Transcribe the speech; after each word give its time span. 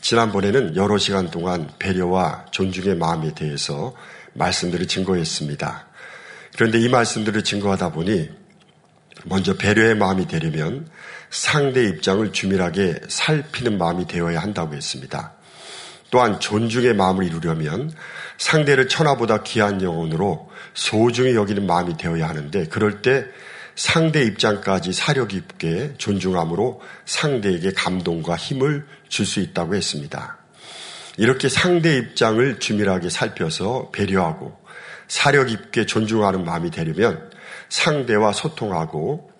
지난번에는 0.00 0.76
여러 0.76 0.98
시간 0.98 1.30
동안 1.30 1.70
배려와 1.78 2.46
존중의 2.50 2.96
마음에 2.96 3.34
대해서 3.34 3.94
말씀들을 4.34 4.86
증거했습니다. 4.86 5.86
그런데 6.54 6.78
이 6.78 6.88
말씀들을 6.88 7.44
증거하다 7.44 7.92
보니 7.92 8.30
먼저 9.24 9.56
배려의 9.56 9.96
마음이 9.96 10.26
되려면 10.26 10.88
상대 11.30 11.84
입장을 11.84 12.32
주밀하게 12.32 13.00
살피는 13.08 13.78
마음이 13.78 14.06
되어야 14.06 14.40
한다고 14.40 14.74
했습니다. 14.74 15.34
또한 16.10 16.40
존중의 16.40 16.94
마음을 16.94 17.24
이루려면 17.24 17.92
상대를 18.38 18.88
천하보다 18.88 19.42
귀한 19.44 19.80
영혼으로 19.80 20.50
소중히 20.74 21.34
여기는 21.34 21.66
마음이 21.66 21.96
되어야 21.96 22.28
하는데 22.28 22.66
그럴 22.66 23.02
때 23.02 23.26
상대 23.76 24.24
입장까지 24.24 24.92
사려 24.92 25.26
깊게 25.26 25.94
존중함으로 25.98 26.80
상대에게 27.04 27.72
감동과 27.72 28.36
힘을 28.36 28.86
줄 29.10 29.26
수 29.26 29.40
있다고 29.40 29.74
했습니다. 29.74 30.38
이렇게 31.18 31.50
상대 31.50 31.98
입장을 31.98 32.58
주밀하게 32.58 33.10
살펴서 33.10 33.90
배려하고 33.92 34.58
사려 35.08 35.44
깊게 35.44 35.84
존중하는 35.84 36.44
마음이 36.44 36.70
되려면 36.70 37.30
상대와 37.68 38.32
소통하고 38.32 39.30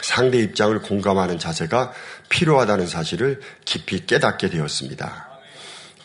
상대 0.00 0.38
입장을 0.38 0.80
공감하는 0.80 1.38
자세가 1.38 1.92
필요하다는 2.30 2.86
사실을 2.86 3.40
깊이 3.64 4.06
깨닫게 4.06 4.48
되었습니다. 4.48 5.28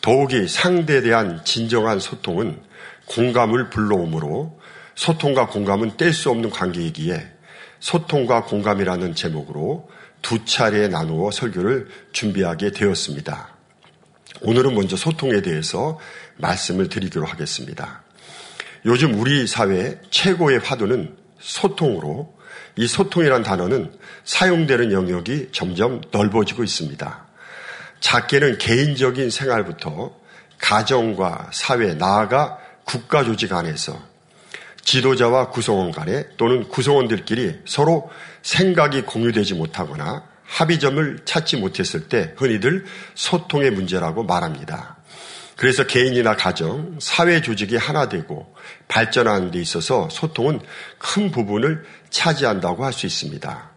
더욱이 0.02 0.46
상대에 0.46 1.00
대한 1.00 1.42
진정한 1.44 2.00
소통은 2.00 2.60
공감을 3.06 3.70
불러오므로 3.70 4.60
소통과 4.94 5.46
공감은 5.46 5.96
뗄 5.96 6.12
수 6.12 6.30
없는 6.30 6.50
관계이기에 6.50 7.32
소통과 7.80 8.44
공감이라는 8.44 9.14
제목으로 9.14 9.88
두 10.22 10.44
차례 10.44 10.88
나누어 10.88 11.30
설교를 11.30 11.88
준비하게 12.12 12.72
되었습니다. 12.72 13.48
오늘은 14.42 14.74
먼저 14.74 14.96
소통에 14.96 15.42
대해서 15.42 15.98
말씀을 16.36 16.88
드리기로 16.88 17.24
하겠습니다. 17.24 18.02
요즘 18.84 19.18
우리 19.18 19.46
사회 19.46 20.00
최고의 20.10 20.60
화두는 20.60 21.16
소통으로 21.40 22.36
이 22.76 22.86
소통이란 22.86 23.42
단어는 23.42 23.92
사용되는 24.24 24.92
영역이 24.92 25.48
점점 25.52 26.00
넓어지고 26.12 26.62
있습니다. 26.62 27.26
작게는 28.00 28.58
개인적인 28.58 29.30
생활부터 29.30 30.16
가정과 30.58 31.50
사회, 31.52 31.94
나아가 31.94 32.58
국가 32.84 33.24
조직 33.24 33.52
안에서 33.52 34.07
지도자와 34.82 35.50
구성원 35.50 35.92
간에 35.92 36.24
또는 36.36 36.68
구성원들끼리 36.68 37.60
서로 37.66 38.10
생각이 38.42 39.02
공유되지 39.02 39.54
못하거나 39.54 40.24
합의점을 40.44 41.20
찾지 41.24 41.58
못했을 41.58 42.08
때 42.08 42.32
흔히들 42.36 42.86
소통의 43.14 43.70
문제라고 43.70 44.24
말합니다. 44.24 44.96
그래서 45.56 45.86
개인이나 45.86 46.36
가정, 46.36 46.96
사회 47.00 47.42
조직이 47.42 47.76
하나 47.76 48.08
되고 48.08 48.54
발전하는 48.86 49.50
데 49.50 49.60
있어서 49.60 50.08
소통은 50.08 50.60
큰 50.98 51.30
부분을 51.30 51.84
차지한다고 52.10 52.84
할 52.84 52.92
수 52.92 53.06
있습니다. 53.06 53.70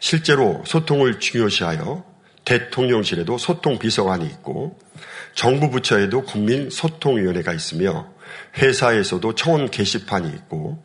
실제로 0.00 0.62
소통을 0.66 1.20
중요시하여 1.20 2.04
대통령실에도 2.44 3.38
소통 3.38 3.78
비서관이 3.78 4.26
있고 4.26 4.76
정부 5.34 5.70
부처에도 5.70 6.24
국민 6.24 6.70
소통위원회가 6.70 7.52
있으며 7.52 8.12
회사에서도 8.58 9.34
청원 9.34 9.70
게시판이 9.70 10.28
있고 10.28 10.82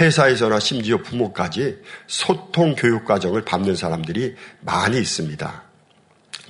회사에서나 0.00 0.60
심지어 0.60 0.98
부모까지 0.98 1.78
소통 2.06 2.74
교육 2.76 3.04
과정을 3.04 3.44
밟는 3.44 3.76
사람들이 3.76 4.36
많이 4.60 4.98
있습니다. 4.98 5.62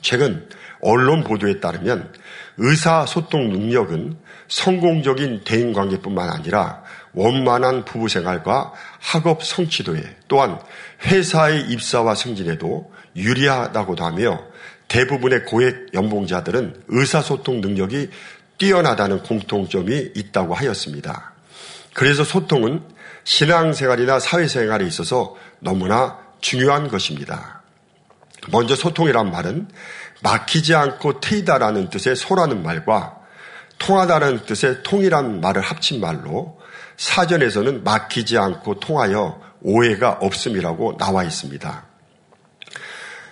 최근 0.01 0.49
언론 0.81 1.25
보도에 1.25 1.61
따르면 1.61 2.13
의사 2.59 3.07
소통 3.07 3.51
능력은 3.51 4.17
성공적인 4.49 5.43
대인 5.45 5.73
관계뿐만 5.73 6.31
아니라 6.31 6.83
원만한 7.13 7.85
부부 7.85 8.09
생활과 8.09 8.73
학업 8.99 9.45
성취도에 9.45 10.03
또한 10.29 10.59
회사의 11.05 11.71
입사와 11.71 12.15
승진에도 12.15 12.93
유리하다고도 13.17 14.05
하며 14.05 14.45
대부분의 14.89 15.45
고액 15.45 15.95
연봉자들은 15.95 16.83
의사소통 16.89 17.61
능력이 17.61 18.11
뛰어나다는 18.61 19.23
공통점이 19.23 20.13
있다고 20.15 20.55
하였습니다. 20.55 21.33
그래서 21.95 22.23
소통은 22.23 22.83
신앙생활이나 23.25 24.21
사회생활에 24.21 24.87
있어서 24.87 25.35
너무나 25.61 26.19
중요한 26.41 26.89
것입니다. 26.89 27.63
먼저 28.51 28.77
소통이란 28.77 29.31
말은 29.31 29.69
막히지 30.23 30.75
않고 30.75 31.21
트이다라는 31.21 31.89
뜻의 31.89 32.17
소라는 32.17 32.63
말과 32.63 33.17
통하다는 33.79 34.45
뜻의 34.45 34.83
통이란 34.83 35.41
말을 35.41 35.63
합친 35.63 36.01
말로 36.01 36.61
사전에서는 36.99 37.83
막히지 37.83 38.37
않고 38.37 38.79
통하여 38.79 39.41
오해가 39.63 40.19
없음이라고 40.21 40.99
나와 40.99 41.25
있습니다. 41.25 41.85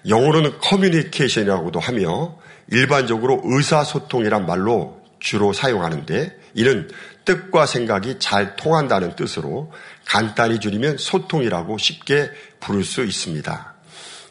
영어로는 0.08 0.58
커뮤니케이션이라고도 0.58 1.80
하며 1.80 2.38
일반적으로 2.70 3.42
의사소통이란 3.44 4.46
말로 4.46 4.97
주로 5.20 5.52
사용하는데 5.52 6.38
이는 6.54 6.90
뜻과 7.24 7.66
생각이 7.66 8.18
잘 8.18 8.56
통한다는 8.56 9.16
뜻으로 9.16 9.72
간단히 10.06 10.60
줄이면 10.60 10.96
소통이라고 10.98 11.78
쉽게 11.78 12.30
부를 12.60 12.84
수 12.84 13.04
있습니다. 13.04 13.74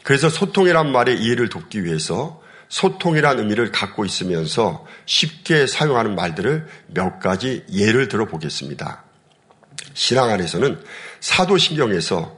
그래서 0.02 0.28
소통이란 0.28 0.90
말의 0.90 1.20
이해를 1.20 1.48
돕기 1.48 1.84
위해서 1.84 2.42
소통이란 2.68 3.38
의미를 3.38 3.70
갖고 3.70 4.04
있으면서 4.04 4.86
쉽게 5.06 5.66
사용하는 5.66 6.14
말들을 6.14 6.66
몇 6.88 7.18
가지 7.18 7.64
예를 7.72 8.08
들어 8.08 8.26
보겠습니다. 8.26 9.04
신앙 9.94 10.30
안에서는 10.30 10.82
사도신경에서 11.20 12.37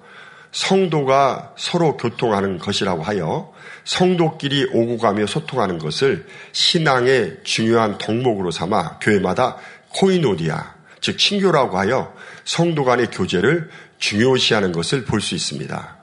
성도가 0.53 1.55
서로 1.57 1.97
교통하는 1.97 2.59
것이라고 2.59 3.03
하여 3.03 3.53
성도끼리 3.85 4.71
오고 4.73 4.99
가며 4.99 5.27
소통하는 5.27 5.79
것을 5.79 6.27
신앙의 6.53 7.39
중요한 7.45 7.99
덕목으로 7.99 8.51
삼아 8.51 8.99
교회마다 8.99 9.57
코이노디아, 9.91 10.75
즉 11.01 11.19
친교라고 11.19 11.79
하여 11.79 12.15
성도 12.45 12.85
간의 12.85 13.09
교제를 13.11 13.71
중요시하는 13.99 14.73
것을 14.73 15.05
볼 15.05 15.21
수 15.21 15.35
있습니다. 15.35 15.97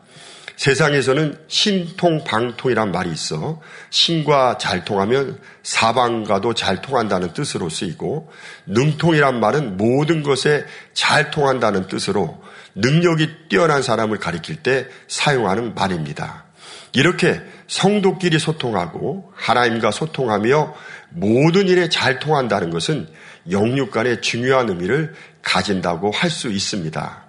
세상에서는 0.58 1.38
신통방통이란 1.48 2.92
말이 2.92 3.12
있어 3.12 3.62
신과 3.92 4.58
잘 4.58 4.84
통하면 4.84 5.40
사방과도 5.62 6.56
잘 6.56 6.82
통한다는 6.82 7.34
뜻으로 7.34 7.70
쓰이고 7.70 8.32
능통이란 8.66 9.40
말은 9.40 9.78
모든 9.78 10.24
것에 10.24 10.66
잘 10.94 11.30
통한다는 11.30 11.88
뜻으로 11.88 12.42
능력이 12.78 13.50
뛰어난 13.50 13.82
사람을 13.82 14.20
가리킬 14.20 14.58
때 14.58 14.88
사용하는 15.08 15.74
말입니다. 15.74 16.46
이렇게 16.94 17.42
성도끼리 17.68 18.40
소통하고 18.40 19.32
하나님과 19.36 19.92
소통하며 19.92 20.74
모든 21.10 21.68
일에 21.68 21.90
잘 21.90 22.20
통한다는 22.20 22.70
것은 22.70 23.08
영육 23.52 23.92
간의 23.92 24.22
중요한 24.22 24.70
의미를 24.70 25.14
가진다고 25.42 26.12
할 26.12 26.30
수 26.30 26.52
있습니다. 26.52 27.24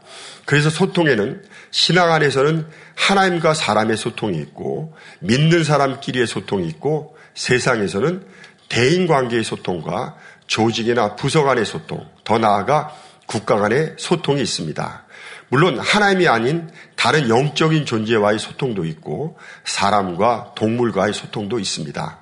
그래서 0.45 0.71
소통에는 0.71 1.43
신앙 1.71 2.13
안에서는 2.13 2.67
하나님과 2.97 3.55
사람의 3.55 3.97
소통이 3.97 4.39
있고 4.39 4.95
믿는 5.21 5.65
사람끼리의 5.65 6.27
소통이 6.27 6.67
있고 6.69 7.17
세상에서는 7.35 8.25
대인 8.69 9.07
관계의 9.07 9.45
소통과 9.45 10.17
조직이나 10.47 11.17
부서 11.17 11.45
간의 11.45 11.65
소통, 11.65 12.07
더 12.25 12.39
나아가 12.39 12.95
국가 13.27 13.59
간의 13.59 13.95
소통이 13.99 14.41
있습니다. 14.41 15.05
물론 15.51 15.79
하나님이 15.79 16.29
아닌 16.29 16.71
다른 16.97 17.29
영적인 17.29 17.87
존재와의 17.87 18.39
소통도 18.39 18.85
있고 18.85 19.39
사람과 19.65 20.53
동물과의 20.57 21.15
소통도 21.15 21.59
있습니다. 21.59 22.19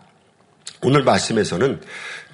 오늘 0.82 1.02
말씀에서는 1.02 1.80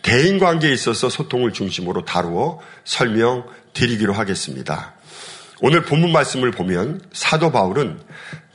대인 0.03 0.39
관계에 0.39 0.73
있어서 0.73 1.09
소통을 1.09 1.53
중심으로 1.53 2.05
다루어 2.05 2.61
설명드리기로 2.85 4.13
하겠습니다. 4.13 4.95
오늘 5.61 5.83
본문 5.83 6.13
말씀을 6.13 6.51
보면 6.51 7.01
사도 7.13 7.53
바울은 7.53 8.01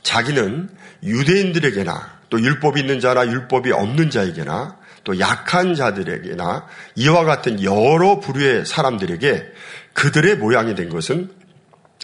자기는 0.02 0.68
유대인들에게나 1.02 2.18
또 2.30 2.40
율법이 2.40 2.80
있는 2.80 3.00
자나 3.00 3.26
율법이 3.26 3.72
없는 3.72 4.10
자에게나 4.10 4.76
또 5.04 5.18
약한 5.18 5.74
자들에게나 5.74 6.66
이와 6.96 7.24
같은 7.24 7.62
여러 7.62 8.20
부류의 8.20 8.66
사람들에게 8.66 9.46
그들의 9.94 10.36
모양이 10.36 10.74
된 10.74 10.90
것은 10.90 11.30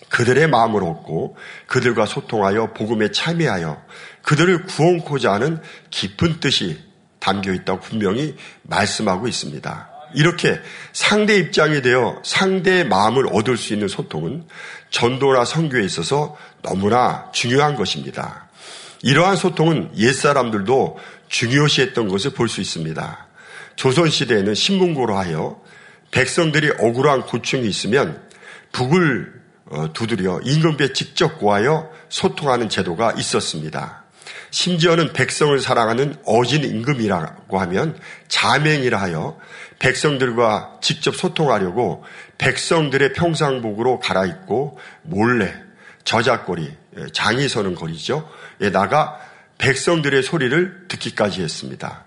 그들의 0.08 0.48
마음을 0.48 0.82
얻고 0.82 1.36
그들과 1.66 2.06
소통하여 2.06 2.72
복음에 2.72 3.10
참여하여 3.10 3.82
그들을 4.22 4.64
구원코자 4.64 5.32
하는 5.32 5.60
깊은 5.90 6.40
뜻이 6.40 6.78
담겨 7.18 7.52
있다고 7.52 7.80
분명히 7.80 8.36
말씀하고 8.62 9.28
있습니다. 9.28 9.90
이렇게 10.14 10.60
상대 10.92 11.36
입장이 11.36 11.82
되어 11.82 12.20
상대의 12.22 12.86
마음을 12.86 13.26
얻을 13.32 13.56
수 13.56 13.72
있는 13.72 13.88
소통은 13.88 14.44
전도나 14.90 15.44
선교에 15.44 15.84
있어서 15.84 16.36
너무나 16.62 17.30
중요한 17.32 17.74
것입니다. 17.74 18.48
이러한 19.02 19.36
소통은 19.36 19.90
옛사람들도 19.96 20.98
중요시했던 21.28 22.08
것을 22.08 22.32
볼 22.32 22.48
수 22.48 22.60
있습니다. 22.60 23.26
조선시대에는 23.76 24.54
신문고로 24.54 25.16
하여 25.16 25.60
백성들이 26.12 26.70
억울한 26.78 27.22
고충이 27.22 27.66
있으면 27.66 28.22
북을 28.72 29.32
어, 29.32 29.43
두드려 29.92 30.40
임금께 30.42 30.92
직접 30.92 31.38
구하여 31.38 31.90
소통하는 32.08 32.68
제도가 32.68 33.12
있었습니다. 33.12 34.04
심지어는 34.50 35.12
백성을 35.12 35.58
사랑하는 35.60 36.16
어진 36.24 36.62
임금이라고 36.62 37.58
하면 37.58 37.98
자맹이라 38.28 39.00
하여 39.00 39.36
백성들과 39.80 40.78
직접 40.80 41.16
소통하려고 41.16 42.04
백성들의 42.38 43.14
평상복으로 43.14 43.98
갈아입고 43.98 44.78
몰래 45.02 45.52
저작거리, 46.04 46.72
예, 46.98 47.06
장이 47.12 47.48
서는 47.48 47.74
거리죠. 47.74 48.30
에다가 48.60 49.18
백성들의 49.58 50.22
소리를 50.22 50.86
듣기까지 50.88 51.42
했습니다. 51.42 52.03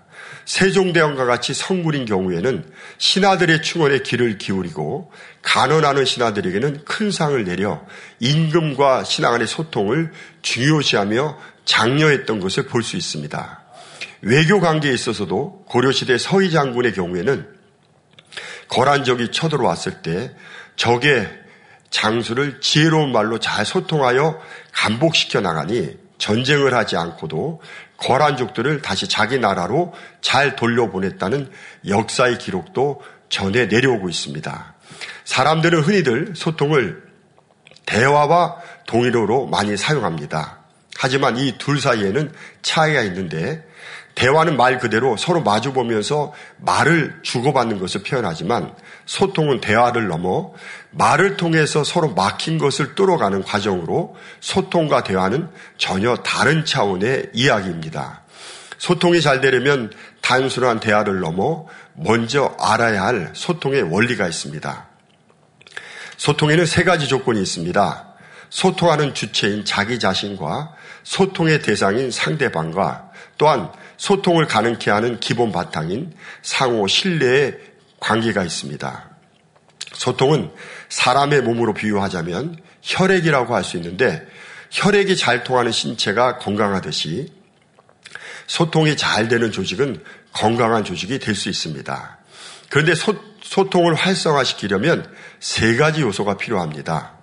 세종대왕과 0.48 1.26
같이 1.26 1.52
성군인 1.52 2.06
경우에는 2.06 2.64
신하들의 2.96 3.60
충원에 3.60 3.98
귀를 3.98 4.38
기울이고 4.38 5.12
간언하는 5.42 6.06
신하들에게는 6.06 6.86
큰 6.86 7.10
상을 7.10 7.44
내려 7.44 7.84
임금과 8.18 9.04
신하 9.04 9.30
간의 9.30 9.46
소통을 9.46 10.10
중요시하며 10.40 11.38
장려했던 11.66 12.40
것을 12.40 12.64
볼 12.64 12.82
수 12.82 12.96
있습니다. 12.96 13.62
외교 14.22 14.58
관계에 14.58 14.90
있어서도 14.94 15.64
고려시대 15.68 16.16
서희 16.16 16.50
장군의 16.50 16.94
경우에는 16.94 17.46
거란적이 18.68 19.30
쳐들어왔을 19.32 20.00
때 20.00 20.34
적의 20.76 21.28
장수를 21.90 22.62
지혜로운 22.62 23.12
말로 23.12 23.38
잘 23.38 23.66
소통하여 23.66 24.40
감복시켜 24.72 25.42
나가니 25.42 26.08
전쟁을 26.16 26.72
하지 26.72 26.96
않고도 26.96 27.60
거란족들을 27.98 28.80
다시 28.82 29.08
자기 29.08 29.38
나라로 29.38 29.92
잘 30.20 30.56
돌려보냈다는 30.56 31.50
역사의 31.86 32.38
기록도 32.38 33.02
전해 33.28 33.66
내려오고 33.66 34.08
있습니다. 34.08 34.74
사람들은 35.24 35.80
흔히들 35.80 36.32
소통을 36.34 37.02
대화와 37.86 38.56
동의어로 38.86 39.46
많이 39.46 39.76
사용합니다. 39.76 40.58
하지만 40.96 41.36
이 41.36 41.58
둘 41.58 41.80
사이에는 41.80 42.32
차이가 42.62 43.02
있는데 43.02 43.64
대화는 44.18 44.56
말 44.56 44.78
그대로 44.78 45.16
서로 45.16 45.42
마주보면서 45.42 46.32
말을 46.56 47.20
주고받는 47.22 47.78
것을 47.78 48.02
표현하지만 48.02 48.74
소통은 49.06 49.60
대화를 49.60 50.08
넘어 50.08 50.52
말을 50.90 51.36
통해서 51.36 51.84
서로 51.84 52.12
막힌 52.14 52.58
것을 52.58 52.96
뚫어가는 52.96 53.44
과정으로 53.44 54.16
소통과 54.40 55.04
대화는 55.04 55.48
전혀 55.76 56.16
다른 56.16 56.64
차원의 56.64 57.30
이야기입니다. 57.32 58.22
소통이 58.78 59.20
잘 59.20 59.40
되려면 59.40 59.92
단순한 60.20 60.80
대화를 60.80 61.20
넘어 61.20 61.66
먼저 61.94 62.56
알아야 62.58 63.04
할 63.04 63.30
소통의 63.34 63.82
원리가 63.82 64.26
있습니다. 64.26 64.88
소통에는 66.16 66.66
세 66.66 66.82
가지 66.82 67.06
조건이 67.06 67.40
있습니다. 67.40 68.14
소통하는 68.50 69.14
주체인 69.14 69.64
자기 69.64 70.00
자신과 70.00 70.72
소통의 71.04 71.62
대상인 71.62 72.10
상대방과 72.10 73.10
또한 73.36 73.70
소통을 73.98 74.46
가능케 74.46 74.90
하는 74.90 75.20
기본 75.20 75.52
바탕인 75.52 76.14
상호 76.42 76.86
신뢰의 76.86 77.58
관계가 78.00 78.42
있습니다. 78.44 79.10
소통은 79.92 80.50
사람의 80.88 81.42
몸으로 81.42 81.74
비유하자면 81.74 82.60
혈액이라고 82.80 83.54
할 83.54 83.64
수 83.64 83.76
있는데 83.76 84.26
혈액이 84.70 85.16
잘 85.16 85.44
통하는 85.44 85.72
신체가 85.72 86.38
건강하듯이 86.38 87.32
소통이 88.46 88.96
잘 88.96 89.28
되는 89.28 89.50
조직은 89.52 90.02
건강한 90.32 90.84
조직이 90.84 91.18
될 91.18 91.34
수 91.34 91.48
있습니다. 91.48 92.18
그런데 92.70 92.94
소, 92.94 93.16
소통을 93.42 93.94
활성화시키려면 93.94 95.12
세 95.40 95.76
가지 95.76 96.02
요소가 96.02 96.36
필요합니다. 96.36 97.14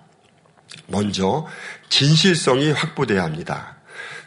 먼저 0.88 1.46
진실성이 1.88 2.72
확보돼야 2.72 3.22
합니다. 3.22 3.76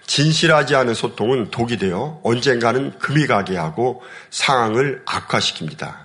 진실하지 0.10 0.74
않은 0.74 0.96
소통은 0.96 1.52
독이 1.52 1.78
되어 1.78 2.20
언젠가는 2.24 2.98
금이 2.98 3.28
가게 3.28 3.56
하고 3.56 4.02
상황을 4.32 5.04
악화시킵니다. 5.06 5.98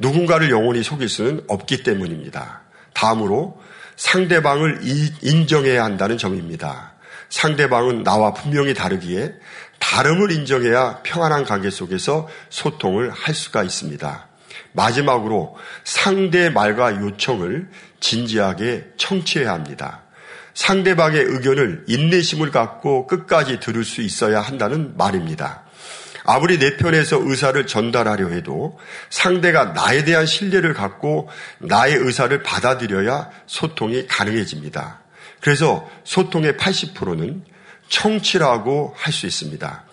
누군가를 0.00 0.50
영원히 0.50 0.82
속일 0.82 1.08
수는 1.08 1.44
없기 1.46 1.84
때문입니다. 1.84 2.62
다음으로 2.92 3.62
상대방을 3.94 4.80
인정해야 5.22 5.84
한다는 5.84 6.18
점입니다. 6.18 6.94
상대방은 7.28 8.02
나와 8.02 8.34
분명히 8.34 8.74
다르기에 8.74 9.34
다름을 9.78 10.32
인정해야 10.32 11.02
평안한 11.04 11.44
관계 11.44 11.70
속에서 11.70 12.26
소통을 12.50 13.12
할 13.12 13.32
수가 13.32 13.62
있습니다. 13.62 14.26
마지막으로 14.72 15.56
상대 15.84 16.50
말과 16.50 16.96
요청을 16.96 17.70
진지하게 18.00 18.88
청취해야 18.96 19.52
합니다. 19.52 20.02
상대방의 20.56 21.20
의견을 21.20 21.84
인내심을 21.86 22.50
갖고 22.50 23.06
끝까지 23.06 23.60
들을 23.60 23.84
수 23.84 24.00
있어야 24.00 24.40
한다는 24.40 24.96
말입니다. 24.96 25.64
아무리 26.24 26.58
내 26.58 26.78
편에서 26.78 27.20
의사를 27.22 27.64
전달하려 27.66 28.28
해도 28.28 28.78
상대가 29.10 29.66
나에 29.66 30.04
대한 30.04 30.24
신뢰를 30.24 30.72
갖고 30.72 31.28
나의 31.58 31.96
의사를 31.96 32.42
받아들여야 32.42 33.30
소통이 33.46 34.06
가능해집니다. 34.08 35.02
그래서 35.40 35.88
소통의 36.04 36.54
80%는 36.54 37.44
청취라고 37.88 38.94
할 38.96 39.12
수 39.12 39.26
있습니다. 39.26 39.84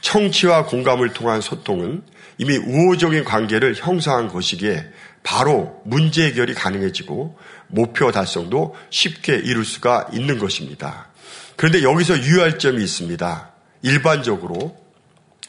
청취와 0.00 0.66
공감을 0.66 1.12
통한 1.12 1.40
소통은 1.40 2.02
이미 2.36 2.56
우호적인 2.56 3.24
관계를 3.24 3.74
형성한 3.76 4.28
것이기에 4.28 4.90
바로 5.22 5.80
문제 5.84 6.24
해결이 6.26 6.54
가능해지고 6.54 7.38
목표 7.70 8.10
달성도 8.12 8.76
쉽게 8.90 9.34
이룰 9.36 9.64
수가 9.64 10.08
있는 10.12 10.38
것입니다. 10.38 11.08
그런데 11.56 11.82
여기서 11.82 12.18
유의할 12.18 12.58
점이 12.58 12.82
있습니다. 12.82 13.50
일반적으로 13.82 14.76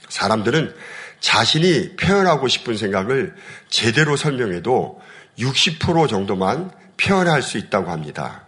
사람들은 0.10 0.74
자신이 1.20 1.96
표현하고 1.96 2.48
싶은 2.48 2.78
생각을 2.78 3.36
제대로 3.70 4.18
설명해도 4.18 5.00
60% 5.40 6.10
정도만 6.10 6.72
표현할 6.98 7.42
수 7.42 7.58
있다고 7.58 7.92
합니다. 7.92 8.46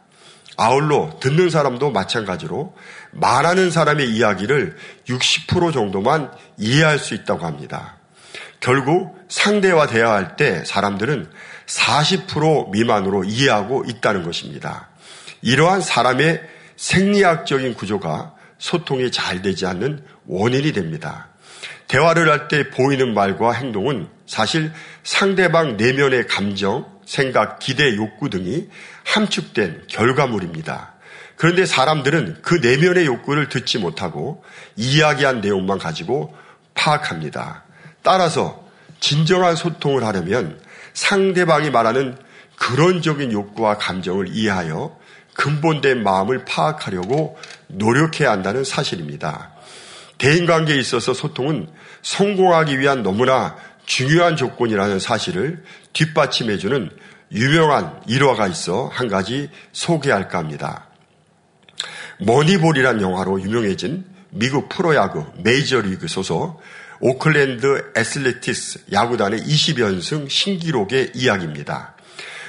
아울러 0.58 1.18
듣는 1.20 1.50
사람도 1.50 1.92
마찬가지로 1.92 2.76
말하는 3.12 3.72
사람의 3.72 4.10
이야기를 4.10 4.76
60% 5.08 5.74
정도만 5.74 6.32
이해할 6.58 7.00
수 7.00 7.14
있다고 7.14 7.46
합니다. 7.46 7.98
결국 8.60 9.18
상대와 9.30 9.88
대화할 9.88 10.36
때 10.36 10.64
사람들은 10.64 11.30
40% 11.68 12.72
미만으로 12.72 13.24
이해하고 13.24 13.86
있다는 13.88 14.24
것입니다. 14.24 14.90
이러한 15.42 15.82
사람의 15.82 16.42
생리학적인 16.76 17.74
구조가 17.76 18.34
소통이 18.58 19.12
잘 19.12 19.42
되지 19.42 19.66
않는 19.66 20.04
원인이 20.28 20.72
됩니다. 20.72 21.30
대화를 21.88 22.30
할 22.30 22.48
때 22.48 22.70
보이는 22.70 23.14
말과 23.14 23.52
행동은 23.52 24.08
사실 24.26 24.72
상대방 25.04 25.78
내면의 25.78 26.28
감정, 26.28 26.86
생각, 27.06 27.60
기대, 27.60 27.96
욕구 27.96 28.30
등이 28.30 28.70
함축된 29.04 29.84
결과물입니다. 29.88 30.94
그런데 31.36 31.66
사람들은 31.66 32.38
그 32.42 32.56
내면의 32.56 33.06
욕구를 33.06 33.50
듣지 33.50 33.78
못하고 33.80 34.44
이야기한 34.78 35.42
내용만 35.42 35.78
가지고 35.78 36.34
파악합니다. 36.74 37.64
따라서 38.02 38.64
진정한 39.00 39.56
소통을 39.56 40.06
하려면 40.06 40.60
상대방이 40.94 41.70
말하는 41.70 42.18
그런적인 42.56 43.32
욕구와 43.32 43.78
감정을 43.78 44.30
이해하여 44.30 44.98
근본된 45.34 46.04
마음을 46.04 46.46
파악하려고 46.46 47.38
노력해야 47.68 48.32
한다는 48.32 48.64
사실입니다. 48.64 49.52
대인관계에 50.18 50.78
있어서 50.78 51.14
소통은 51.14 51.68
성공하기 52.02 52.80
위한 52.80 53.04
너무나 53.04 53.56
중요한 53.86 54.36
조건이라는 54.36 55.00
사실을 55.00 55.64
뒷받침해주는 55.94 56.90
유명한 57.32 58.00
일화가 58.08 58.48
있어 58.48 58.88
한 58.94 59.08
가지 59.08 59.50
소개할까 59.72 60.38
합니다. 60.38 60.88
머니볼이란 62.20 63.02
영화로 63.02 63.42
유명해진 63.42 64.06
미국 64.30 64.70
프로야구 64.70 65.26
메이저리그 65.44 66.08
소속 66.08 66.62
오클랜드 67.06 67.92
애슬레티스 67.98 68.86
야구단의 68.94 69.42
20연승 69.42 70.30
신기록의 70.30 71.12
이야기입니다. 71.14 71.98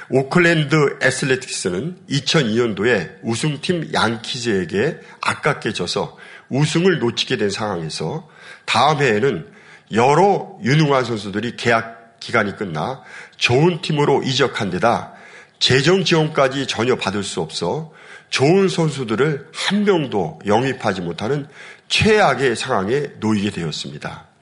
오클랜드 0.09 0.97
애슬레티스는 1.03 1.97
2002년도에 2.09 3.17
우승팀 3.21 3.91
양키즈에게 3.93 5.01
아깝게 5.19 5.73
져서 5.73 6.17
우승을 6.47 6.99
놓치게 6.99 7.35
된 7.35 7.49
상황에서 7.49 8.29
다음 8.63 9.01
해에는 9.01 9.45
여러 9.91 10.57
유능한 10.63 11.03
선수들이 11.03 11.57
계약 11.57 12.21
기간이 12.21 12.55
끝나 12.55 13.01
좋은 13.35 13.81
팀으로 13.81 14.23
이적한 14.23 14.69
데다 14.69 15.15
재정 15.59 16.05
지원까지 16.05 16.65
전혀 16.65 16.95
받을 16.95 17.23
수 17.23 17.41
없어 17.41 17.91
좋은 18.29 18.69
선수들을 18.69 19.49
한 19.53 19.83
명도 19.83 20.39
영입하지 20.45 21.01
못하는 21.01 21.45
최악의 21.89 22.55
상황에 22.55 23.07
놓이게 23.19 23.51
되었습니다. 23.51 24.34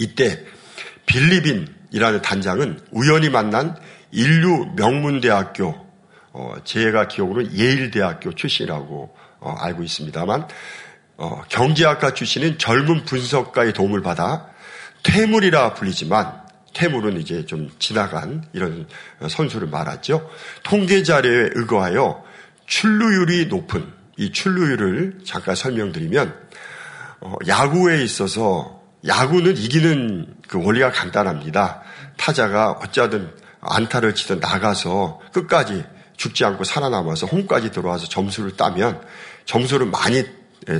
이때 0.00 0.42
빌리빈이라는 1.06 2.22
단장은 2.22 2.80
우연히 2.90 3.28
만난 3.28 3.76
인류 4.10 4.72
명문대학교, 4.76 5.74
어, 6.32 6.54
제가 6.64 7.08
기억으로는 7.08 7.56
예일대학교 7.56 8.34
출신이라고 8.34 9.14
어, 9.40 9.54
알고 9.58 9.82
있습니다만, 9.82 10.48
어, 11.18 11.42
경제학과 11.48 12.14
출신인 12.14 12.58
젊은 12.58 13.04
분석가의 13.04 13.72
도움을 13.72 14.02
받아 14.02 14.48
퇴물이라 15.02 15.74
불리지만, 15.74 16.40
퇴물은 16.72 17.20
이제 17.20 17.44
좀 17.46 17.68
지나간 17.78 18.44
이런 18.52 18.86
선수를 19.28 19.68
말하죠. 19.68 20.30
통계 20.62 21.02
자료에 21.02 21.50
의거하여 21.54 22.24
출루율이 22.66 23.46
높은 23.46 23.86
이 24.16 24.32
출루율을 24.32 25.20
잠깐 25.24 25.54
설명드리면, 25.54 26.34
어, 27.20 27.34
야구에 27.46 28.02
있어서 28.02 28.79
야구는 29.06 29.56
이기는 29.56 30.34
그 30.48 30.62
원리가 30.62 30.90
간단합니다. 30.90 31.82
타자가 32.16 32.72
어쩌든 32.72 33.30
안타를 33.60 34.14
치든 34.14 34.40
나가서 34.40 35.20
끝까지 35.32 35.84
죽지 36.16 36.44
않고 36.44 36.64
살아남아서 36.64 37.26
홈까지 37.26 37.70
들어와서 37.70 38.06
점수를 38.06 38.56
따면 38.56 39.00
점수를 39.46 39.86
많이 39.86 40.24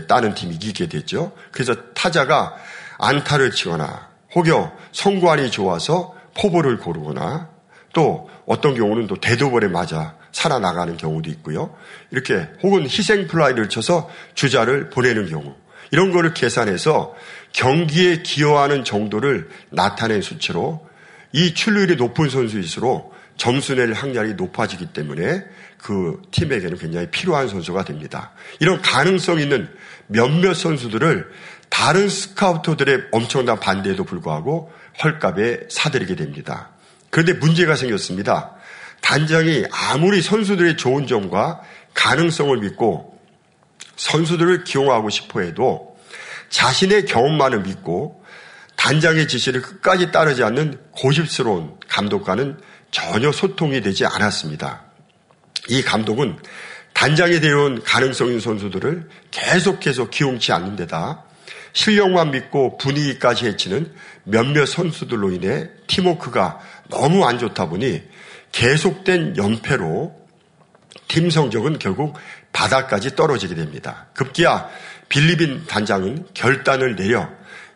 따는 0.07 0.35
팀이 0.35 0.55
이기게 0.57 0.89
되죠. 0.89 1.33
그래서 1.50 1.75
타자가 1.95 2.55
안타를 2.99 3.50
치거나 3.50 4.11
혹여 4.35 4.77
선구안이 4.92 5.50
좋아서 5.50 6.15
포볼을 6.37 6.79
고르거나 6.79 7.49
또 7.93 8.29
어떤 8.47 8.75
경우는 8.75 9.07
또 9.07 9.17
데드볼에 9.16 9.69
맞아 9.69 10.15
살아나가는 10.33 10.97
경우도 10.97 11.31
있고요. 11.31 11.75
이렇게 12.11 12.49
혹은 12.62 12.83
희생 12.83 13.27
플라이를 13.27 13.69
쳐서 13.69 14.11
주자를 14.35 14.91
보내는 14.91 15.29
경우 15.29 15.55
이런 15.91 16.12
거를 16.12 16.35
계산해서 16.35 17.15
경기에 17.52 18.23
기여하는 18.23 18.85
정도를 18.85 19.49
나타낸 19.71 20.23
수치로 20.23 20.88
이 21.33 21.54
출루율이 21.54 21.97
높은 21.97 22.28
선수일수록 22.28 23.14
점수 23.37 23.75
낼 23.75 23.92
확률이 23.92 24.35
높아지기 24.35 24.92
때문에 24.92 25.45
그 25.78 26.21
팀에게는 26.30 26.76
굉장히 26.76 27.07
필요한 27.11 27.49
선수가 27.49 27.85
됩니다. 27.85 28.33
이런 28.59 28.83
가능성 28.83 29.40
있는 29.40 29.69
몇몇 30.07 30.54
선수들을 30.54 31.30
다른 31.71 32.09
스카우터들의 32.09 33.04
엄청난 33.12 33.59
반대에도 33.59 34.04
불구하고 34.04 34.71
헐값에 35.02 35.69
사들이게 35.71 36.16
됩니다. 36.16 36.71
그런데 37.09 37.33
문제가 37.35 37.76
생겼습니다. 37.76 38.54
단장이 39.00 39.64
아무리 39.73 40.21
선수들의 40.21 40.76
좋은 40.76 41.07
점과 41.07 41.62
가능성을 41.95 42.59
믿고 42.59 43.19
선수들을 43.97 44.64
기용하고 44.64 45.09
싶어 45.11 45.40
해도 45.40 45.89
자신의 46.50 47.07
경험만을 47.07 47.62
믿고 47.62 48.23
단장의 48.76 49.28
지시를 49.28 49.62
끝까지 49.62 50.11
따르지 50.11 50.42
않는 50.42 50.78
고집스러운 50.92 51.76
감독과는 51.88 52.61
전혀 52.90 53.30
소통이 53.33 53.80
되지 53.80 54.04
않았습니다. 54.07 54.85
이 55.69 55.83
감독은 55.83 56.38
단장이 56.92 57.40
되어온 57.40 57.83
가능성 57.83 58.28
있는 58.28 58.40
선수들을 58.40 59.09
계속해서 59.30 60.11
기용치 60.11 60.52
않는 60.52 60.76
데다 60.76 61.25
실력만 61.73 62.33
믿고 62.33 62.78
분위기까지 62.78 63.47
해치는 63.47 63.95
몇몇 64.25 64.66
선수들로 64.66 65.30
인해 65.33 65.71
팀워크가 65.87 66.59
너무 66.88 67.25
안 67.25 67.38
좋다 67.38 67.69
보니 67.69 68.02
계속된 68.52 69.37
연패로 69.37 70.21
팀 71.07 71.30
성적은 71.30 71.78
결국 71.78 72.16
바닥까지 72.52 73.14
떨어지게 73.14 73.54
됩니다. 73.54 74.09
급기야 74.14 74.69
빌리빈 75.11 75.67
단장은 75.67 76.29
결단을 76.33 76.97
내려 76.97 77.29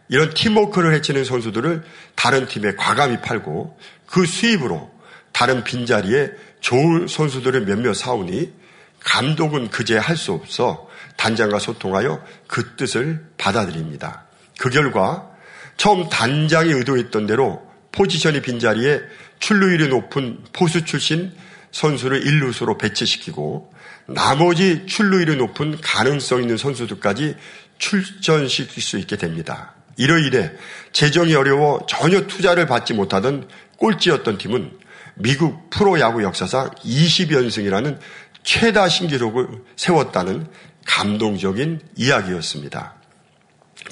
이런 0.08 0.32
팀워크를 0.32 0.94
해치는 0.94 1.24
선수들을 1.24 1.84
다른 2.14 2.46
팀에 2.46 2.74
과감히 2.76 3.20
팔고 3.20 3.78
그 4.06 4.24
수입으로 4.24 4.90
다른 5.32 5.64
빈자리에 5.64 6.30
좋은 6.60 7.06
선수들을 7.08 7.66
몇몇 7.66 7.92
사오니 7.92 8.52
감독은 9.00 9.68
그제 9.68 9.98
할 9.98 10.16
수 10.16 10.32
없어 10.32 10.88
단장과 11.16 11.58
소통하여 11.58 12.24
그 12.46 12.76
뜻을 12.76 13.26
받아들입니다. 13.36 14.24
그 14.58 14.70
결과 14.70 15.28
처음 15.76 16.08
단장이 16.08 16.70
의도했던 16.72 17.26
대로 17.26 17.62
포지션이 17.92 18.42
빈자리에 18.42 19.00
출루율이 19.40 19.88
높은 19.88 20.38
포수 20.52 20.84
출신 20.84 21.32
선수를 21.72 22.26
일루수로 22.26 22.78
배치시키고 22.78 23.73
나머지 24.06 24.86
출루율이 24.86 25.36
높은 25.36 25.80
가능성 25.80 26.42
있는 26.42 26.56
선수들까지 26.56 27.36
출전시킬 27.78 28.82
수 28.82 28.98
있게 28.98 29.16
됩니다. 29.16 29.74
이러이래 29.96 30.52
재정이 30.92 31.34
어려워 31.34 31.84
전혀 31.88 32.26
투자를 32.26 32.66
받지 32.66 32.94
못하던 32.94 33.48
꼴찌였던 33.76 34.38
팀은 34.38 34.72
미국 35.16 35.70
프로야구 35.70 36.22
역사상 36.22 36.70
20연승이라는 36.70 37.98
최다 38.42 38.88
신기록을 38.88 39.48
세웠다는 39.76 40.48
감동적인 40.86 41.80
이야기였습니다. 41.96 42.94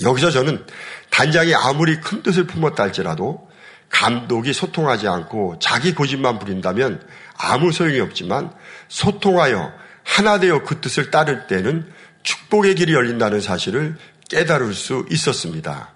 여기서 0.02 0.30
저는 0.30 0.66
단장이 1.10 1.54
아무리 1.54 2.00
큰 2.00 2.22
뜻을 2.22 2.46
품었다 2.46 2.82
할지라도 2.82 3.48
감독이 3.88 4.52
소통하지 4.52 5.06
않고 5.06 5.58
자기 5.60 5.94
고집만 5.94 6.38
부린다면 6.38 7.06
아무 7.36 7.72
소용이 7.72 8.00
없지만 8.00 8.52
소통하여 8.88 9.72
하나 10.04 10.38
되어 10.38 10.62
그 10.62 10.80
뜻을 10.80 11.10
따를 11.10 11.46
때는 11.46 11.90
축복의 12.22 12.74
길이 12.74 12.94
열린다는 12.94 13.40
사실을 13.40 13.96
깨달을 14.28 14.74
수 14.74 15.06
있었습니다. 15.10 15.94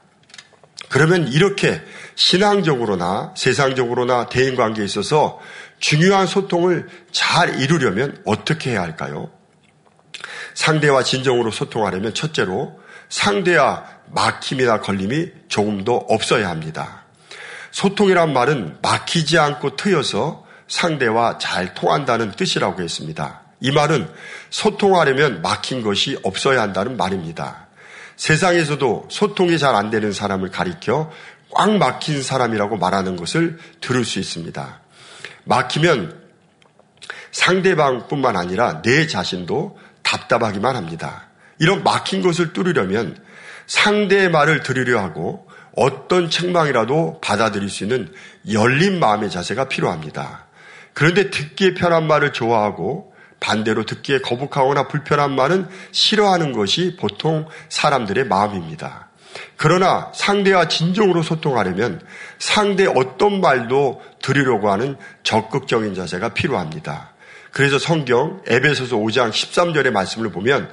그러면 0.89 1.29
이렇게 1.29 1.83
신앙적으로나 2.15 3.35
세상적으로나 3.37 4.29
대인 4.29 4.57
관계에 4.57 4.85
있어서 4.85 5.41
중요한 5.79 6.27
소통을 6.27 6.89
잘 7.11 7.61
이루려면 7.61 8.21
어떻게 8.25 8.71
해야 8.71 8.83
할까요? 8.83 9.31
상대와 10.55 11.03
진정으로 11.03 11.51
소통하려면 11.51 12.15
첫째로 12.15 12.81
상대와 13.09 13.85
막힘이나 14.07 14.81
걸림이 14.81 15.33
조금 15.49 15.85
더 15.85 15.95
없어야 15.95 16.49
합니다. 16.49 17.05
소통이란 17.73 18.33
말은 18.33 18.79
막히지 18.81 19.39
않고 19.39 19.77
트여서 19.77 20.47
상대와 20.69 21.39
잘 21.39 21.75
통한다는 21.75 22.33
뜻이라고 22.33 22.83
했습니다. 22.83 23.46
이 23.61 23.71
말은 23.71 24.09
소통하려면 24.51 25.43
막힌 25.43 25.83
것이 25.83 26.19
없어야 26.23 26.61
한다는 26.63 26.97
말입니다. 26.97 27.67
세상에서도 28.17 29.09
소통이 29.11 29.59
잘 29.59 29.75
안 29.75 29.91
되는 29.91 30.13
사람을 30.13 30.51
가리켜 30.51 31.11
꽉 31.51 31.77
막힌 31.77 32.23
사람이라고 32.23 32.77
말하는 32.77 33.17
것을 33.17 33.59
들을 33.81 34.05
수 34.05 34.19
있습니다. 34.19 34.81
막히면 35.45 36.23
상대방뿐만 37.31 38.37
아니라 38.37 38.83
내 38.83 39.07
자신도 39.07 39.79
답답하기만 40.03 40.77
합니다. 40.77 41.29
이런 41.59 41.83
막힌 41.83 42.23
것을 42.23 42.53
뚫으려면 42.53 43.23
상대의 43.67 44.31
말을 44.31 44.63
들으려 44.63 45.01
하고 45.01 45.47
어떤 45.75 46.31
책망이라도 46.31 47.21
받아들일 47.21 47.69
수 47.69 47.85
있는 47.85 48.13
열린 48.51 48.99
마음의 48.99 49.31
자세가 49.31 49.69
필요합니다. 49.69 50.47
그런데 50.95 51.31
듣기에 51.31 51.75
편한 51.75 52.07
말을 52.07 52.33
좋아하고 52.33 53.13
반대로 53.41 53.85
듣기에 53.85 54.21
거북하거나 54.21 54.89
불편한 54.89 55.35
말은 55.35 55.69
싫어하는 55.93 56.53
것이 56.53 56.97
보통 56.99 57.47
사람들의 57.69 58.27
마음입니다. 58.27 59.09
그러나 59.57 60.11
상대와 60.15 60.69
진정으로 60.69 61.23
소통하려면 61.23 62.01
상대 62.39 62.87
어떤 62.87 63.41
말도 63.41 64.03
들으려고 64.23 64.71
하는 64.71 64.97
적극적인 65.23 65.95
자세가 65.95 66.31
필요합니다. 66.31 67.13
그래서 67.53 67.79
성경 67.79 68.43
에베소서 68.47 68.97
5장 68.97 69.31
13절의 69.31 69.91
말씀을 69.91 70.31
보면 70.31 70.71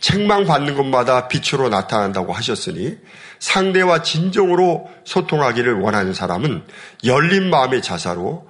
책망받는 0.00 0.76
것마다 0.76 1.28
빛으로 1.28 1.68
나타난다고 1.68 2.32
하셨으니 2.32 2.98
상대와 3.38 4.02
진정으로 4.02 4.90
소통하기를 5.04 5.80
원하는 5.80 6.12
사람은 6.12 6.64
열린 7.04 7.48
마음의 7.48 7.82
자사로 7.82 8.48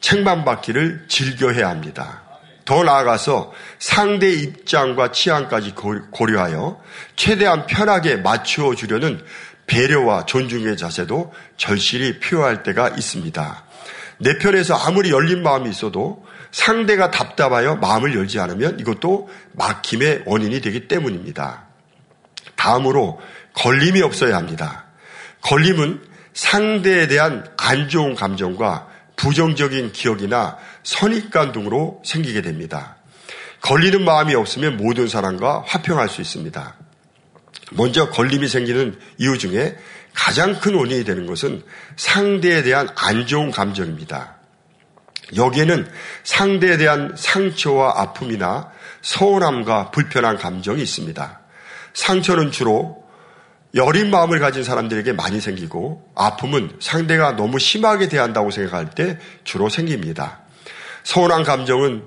책망받기를 0.00 1.06
즐겨해야 1.08 1.68
합니다. 1.68 2.22
더 2.66 2.82
나아가서 2.82 3.52
상대 3.78 4.30
입장과 4.30 5.12
취향까지 5.12 5.74
고려하여 6.10 6.78
최대한 7.14 7.66
편하게 7.66 8.16
맞추어 8.16 8.74
주려는 8.74 9.24
배려와 9.66 10.26
존중의 10.26 10.76
자세도 10.76 11.32
절실히 11.56 12.18
필요할 12.18 12.62
때가 12.64 12.90
있습니다. 12.90 13.64
내 14.18 14.38
편에서 14.38 14.74
아무리 14.74 15.10
열린 15.10 15.42
마음이 15.42 15.70
있어도 15.70 16.26
상대가 16.50 17.10
답답하여 17.10 17.76
마음을 17.76 18.14
열지 18.14 18.40
않으면 18.40 18.80
이것도 18.80 19.28
막힘의 19.52 20.22
원인이 20.26 20.60
되기 20.60 20.88
때문입니다. 20.88 21.66
다음으로 22.56 23.20
걸림이 23.54 24.02
없어야 24.02 24.36
합니다. 24.36 24.86
걸림은 25.42 26.02
상대에 26.34 27.06
대한 27.06 27.46
안 27.56 27.88
좋은 27.88 28.14
감정과 28.14 28.88
부정적인 29.16 29.92
기억이나 29.92 30.58
선입관 30.86 31.50
등으로 31.50 32.00
생기게 32.04 32.42
됩니다. 32.42 32.96
걸리는 33.60 34.04
마음이 34.04 34.36
없으면 34.36 34.76
모든 34.76 35.08
사람과 35.08 35.64
화평할 35.66 36.08
수 36.08 36.20
있습니다. 36.20 36.76
먼저 37.72 38.08
걸림이 38.10 38.46
생기는 38.46 38.96
이유 39.18 39.36
중에 39.36 39.76
가장 40.14 40.60
큰 40.60 40.74
원인이 40.74 41.04
되는 41.04 41.26
것은 41.26 41.64
상대에 41.96 42.62
대한 42.62 42.88
안 42.94 43.26
좋은 43.26 43.50
감정입니다. 43.50 44.36
여기에는 45.34 45.90
상대에 46.22 46.76
대한 46.76 47.14
상처와 47.16 48.00
아픔이나 48.00 48.70
서운함과 49.02 49.90
불편한 49.90 50.36
감정이 50.36 50.80
있습니다. 50.80 51.40
상처는 51.94 52.52
주로 52.52 53.04
여린 53.74 54.10
마음을 54.10 54.38
가진 54.38 54.62
사람들에게 54.62 55.14
많이 55.14 55.40
생기고 55.40 56.12
아픔은 56.14 56.76
상대가 56.78 57.34
너무 57.34 57.58
심하게 57.58 58.08
대한다고 58.08 58.52
생각할 58.52 58.90
때 58.90 59.18
주로 59.42 59.68
생깁니다. 59.68 60.45
서운한 61.06 61.44
감정은 61.44 62.02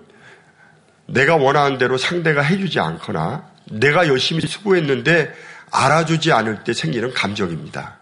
내가 1.06 1.38
원하는 1.38 1.78
대로 1.78 1.98
상대가 1.98 2.42
해주지 2.42 2.82
않거나 2.82 3.46
내가 3.72 4.10
열심히 4.10 4.42
수고했는데 4.42 5.34
알아주지 5.72 6.34
않을 6.34 6.66
때 6.66 6.74
생기는 6.74 7.14
감정입니다. 7.14 7.98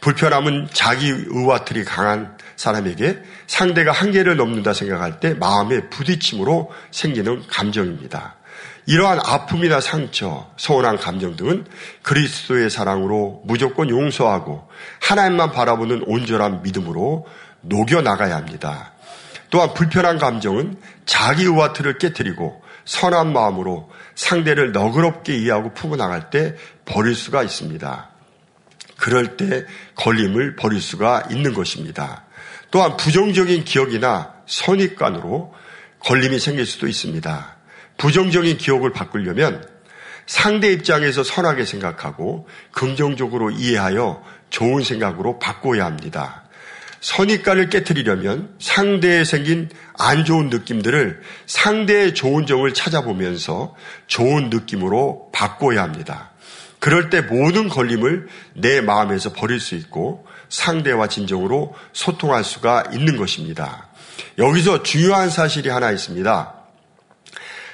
불편함은 0.00 0.68
자기 0.72 1.10
의와틀이 1.10 1.84
강한 1.84 2.38
사람에게 2.56 3.18
상대가 3.46 3.92
한계를 3.92 4.36
넘는다 4.36 4.72
생각할 4.72 5.20
때 5.20 5.34
마음의 5.34 5.90
부딪힘으로 5.90 6.72
생기는 6.90 7.46
감정입니다. 7.46 8.36
이러한 8.86 9.20
아픔이나 9.22 9.82
상처, 9.82 10.50
서운한 10.56 10.96
감정 10.96 11.36
등은 11.36 11.66
그리스도의 12.00 12.70
사랑으로 12.70 13.42
무조건 13.44 13.90
용서하고 13.90 14.70
하나님만 15.02 15.52
바라보는 15.52 16.04
온전한 16.06 16.62
믿음으로 16.62 17.26
녹여나가야 17.60 18.34
합니다. 18.34 18.94
또한 19.50 19.74
불편한 19.74 20.18
감정은 20.18 20.76
자기 21.04 21.44
의와틀을 21.44 21.98
깨뜨리고 21.98 22.62
선한 22.84 23.32
마음으로 23.32 23.90
상대를 24.14 24.72
너그럽게 24.72 25.36
이해하고 25.36 25.74
품어 25.74 25.96
나갈 25.96 26.30
때 26.30 26.56
버릴 26.84 27.14
수가 27.14 27.42
있습니다. 27.42 28.10
그럴 28.96 29.36
때 29.36 29.64
걸림을 29.96 30.56
버릴 30.56 30.80
수가 30.80 31.24
있는 31.30 31.54
것입니다. 31.54 32.24
또한 32.70 32.96
부정적인 32.96 33.64
기억이나 33.64 34.34
선입관으로 34.46 35.54
걸림이 36.00 36.38
생길 36.38 36.66
수도 36.66 36.86
있습니다. 36.86 37.56
부정적인 37.98 38.56
기억을 38.58 38.92
바꾸려면 38.92 39.66
상대 40.26 40.72
입장에서 40.72 41.24
선하게 41.24 41.64
생각하고 41.64 42.48
긍정적으로 42.72 43.50
이해하여 43.50 44.22
좋은 44.50 44.84
생각으로 44.84 45.38
바꿔야 45.38 45.84
합니다. 45.84 46.39
선입관을 47.00 47.70
깨뜨리려면 47.70 48.54
상대에 48.58 49.24
생긴 49.24 49.70
안 49.98 50.24
좋은 50.24 50.50
느낌들을 50.50 51.22
상대의 51.46 52.14
좋은 52.14 52.46
점을 52.46 52.72
찾아보면서 52.72 53.74
좋은 54.06 54.50
느낌으로 54.50 55.30
바꿔야 55.32 55.82
합니다. 55.82 56.30
그럴 56.78 57.10
때 57.10 57.20
모든 57.20 57.68
걸림을 57.68 58.28
내 58.54 58.80
마음에서 58.80 59.32
버릴 59.32 59.60
수 59.60 59.74
있고 59.74 60.26
상대와 60.48 61.08
진정으로 61.08 61.74
소통할 61.92 62.44
수가 62.44 62.84
있는 62.92 63.16
것입니다. 63.16 63.88
여기서 64.38 64.82
중요한 64.82 65.30
사실이 65.30 65.68
하나 65.68 65.90
있습니다. 65.90 66.54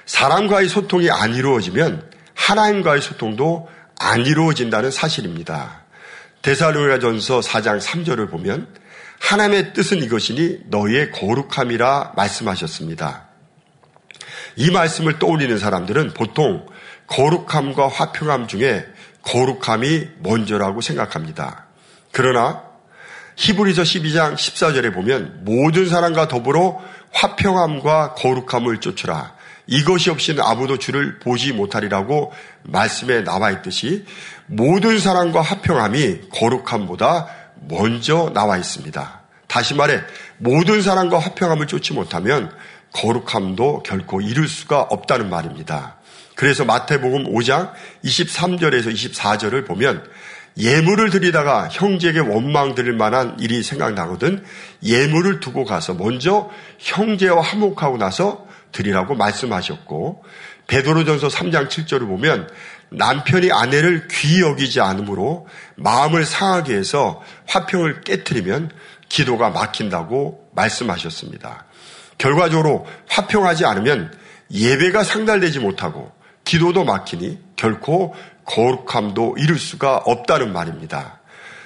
사람과의 0.07 0.69
소통이 0.69 1.11
안 1.11 1.35
이루어지면 1.35 2.11
하나님과의 2.35 3.01
소통도 3.01 3.69
안 3.99 4.25
이루어진다는 4.25 4.91
사실입니다. 4.91 5.85
대사로니가 6.43 7.01
전서 7.01 7.41
4장 7.41 7.81
3절을 7.81 8.31
보면 8.31 8.69
하나님의 9.21 9.73
뜻은 9.73 10.03
이것이니 10.03 10.61
너희의 10.67 11.11
거룩함이라 11.11 12.13
말씀하셨습니다. 12.17 13.27
이 14.57 14.71
말씀을 14.71 15.19
떠올리는 15.19 15.57
사람들은 15.59 16.15
보통 16.15 16.67
거룩함과 17.07 17.89
화평함 17.89 18.49
중에 18.49 18.87
거룩함이 19.23 20.09
먼저라고 20.21 20.81
생각합니다. 20.81 21.67
그러나 22.13 22.63
히브리서 23.37 23.83
12장 23.83 24.35
14절에 24.35 24.95
보면 24.95 25.41
모든 25.45 25.89
사람과 25.89 26.29
더불어 26.29 26.81
화평함과 27.13 28.15
거룩함을 28.15 28.81
쫓으라. 28.81 29.35
이것이 29.67 30.11
없이는 30.11 30.43
아무도 30.43 30.79
주를 30.79 31.19
보지 31.19 31.53
못하리라고 31.53 32.33
말씀에 32.63 33.25
나와 33.25 33.51
있듯이 33.51 34.07
모든 34.47 34.99
사람과 34.99 35.43
화평함이 35.43 36.29
거룩함보다 36.33 37.27
먼저 37.69 38.31
나와 38.35 38.57
있습니다. 38.57 39.23
다시 39.47 39.75
말해 39.75 40.01
모든 40.39 40.83
사람과 40.83 41.19
화평함을 41.19 41.67
쫓지 41.67 41.93
못하면 41.93 42.51
거룩함도 42.93 43.83
결코 43.83 44.21
이룰 44.21 44.49
수가 44.49 44.83
없다는 44.83 45.29
말입니다. 45.31 45.97
그래서 46.35 46.65
마태복음 46.65 47.33
5장 47.33 47.73
23절에서 48.05 48.93
24절을 48.93 49.67
보면 49.67 50.05
예물을 50.59 51.11
드리다가 51.11 51.69
형제에게 51.71 52.21
원망 52.21 52.75
드릴 52.75 52.95
만한 52.95 53.37
일이 53.39 53.63
생각나거든 53.63 54.45
예물을 54.83 55.41
두고 55.41 55.65
가서 55.65 55.95
먼저 55.95 56.51
형제와 56.79 57.43
화목하고 57.43 57.99
나서 57.99 58.47
드리라고 58.73 59.15
말씀하셨고 59.15 60.25
베드로전서 60.67 61.29
3장 61.29 61.69
7절을 61.69 62.07
보면 62.07 62.49
남편이 62.91 63.51
아내를 63.53 64.09
귀히 64.11 64.41
여기지 64.41 64.81
않으므로 64.81 65.47
마음을 65.77 66.25
상하게 66.25 66.75
해서 66.75 67.23
화평을 67.47 68.03
깨뜨리면 68.03 68.71
기도가 69.09 69.51
막힌다고 69.51 70.49
말씀하셨습니다. 70.55 71.65
결과적으로 72.19 72.87
화평하지 73.09 73.65
않으면 73.65 74.17
예배가 74.51 75.05
상달되지 75.05 75.59
못하고 75.59 76.13
기도도 76.45 76.85
막히니 76.85 77.39
결코 77.57 78.15
거룩함도 78.45 79.37
이룰 79.39 79.59
수가 79.59 79.97
없다는 79.97 80.53
말입니다. 80.53 81.21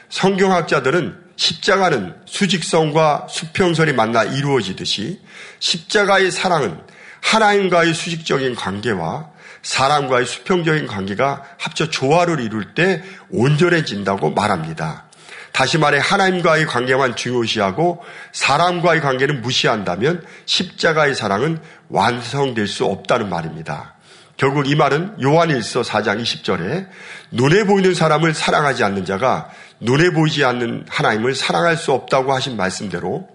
성경학자들은 0.09 1.31
십자가는 1.37 2.17
수직성과 2.27 3.29
수평선이 3.31 3.93
만나 3.93 4.25
이루어지듯이 4.25 5.21
십자가의 5.59 6.31
사랑은 6.31 6.81
하나님과의 7.23 7.95
수직적인 7.95 8.55
관계와 8.55 9.31
사람과의 9.63 10.27
수평적인 10.27 10.87
관계가 10.87 11.43
합쳐 11.59 11.91
조화를 11.91 12.41
이룰 12.41 12.75
때 12.75 13.03
온전해진다고 13.31 14.31
말합니다. 14.31 15.05
다시 15.53 15.79
말해 15.79 15.99
하나님과의 16.01 16.67
관계만 16.67 17.17
중요시하고 17.17 18.03
사람과의 18.33 19.01
관계는 19.01 19.43
무시한다면 19.43 20.25
십자가의 20.47 21.15
사랑은 21.15 21.61
완성될 21.89 22.67
수 22.67 22.85
없다는 22.85 23.29
말입니다. 23.29 23.95
결국 24.37 24.69
이 24.69 24.75
말은 24.75 25.17
요한일서 25.23 25.83
4장 25.83 26.23
20절에 26.23 26.89
눈에 27.31 27.65
보이는 27.65 27.93
사람을 27.95 28.33
사랑하지 28.33 28.85
않는 28.85 29.05
자가 29.05 29.51
눈에 29.81 30.11
보이지 30.11 30.45
않는 30.45 30.87
하나님을 30.89 31.35
사랑할 31.35 31.77
수 31.77 31.93
없다고 31.93 32.33
하신 32.33 32.57
말씀대로 32.57 33.29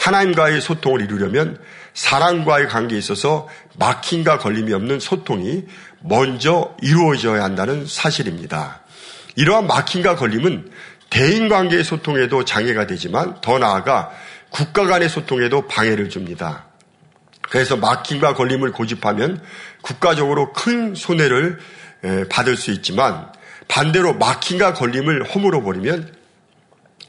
하나님과의 0.00 0.60
소통을 0.60 1.00
이루려면 1.00 1.58
사랑과의 1.94 2.68
관계에 2.68 2.98
있어서 2.98 3.48
막힘과 3.78 4.38
걸림이 4.38 4.72
없는 4.72 5.00
소통이 5.00 5.64
먼저 6.00 6.76
이루어져야 6.82 7.42
한다는 7.42 7.86
사실입니다. 7.86 8.82
이러한 9.36 9.66
막힘과 9.66 10.16
걸림은 10.16 10.70
대인 11.08 11.48
관계의 11.48 11.84
소통에도 11.84 12.44
장애가 12.44 12.86
되지만 12.86 13.40
더 13.40 13.58
나아가 13.58 14.10
국가 14.50 14.86
간의 14.86 15.08
소통에도 15.08 15.66
방해를 15.66 16.10
줍니다. 16.10 16.66
그래서 17.42 17.76
막힘과 17.76 18.34
걸림을 18.34 18.72
고집하면 18.72 19.40
국가적으로 19.82 20.52
큰 20.52 20.94
손해를 20.94 21.58
받을 22.28 22.56
수 22.56 22.70
있지만 22.72 23.30
반대로 23.68 24.14
막힘과 24.14 24.74
걸림을 24.74 25.24
허물어 25.24 25.62
버리면 25.62 26.14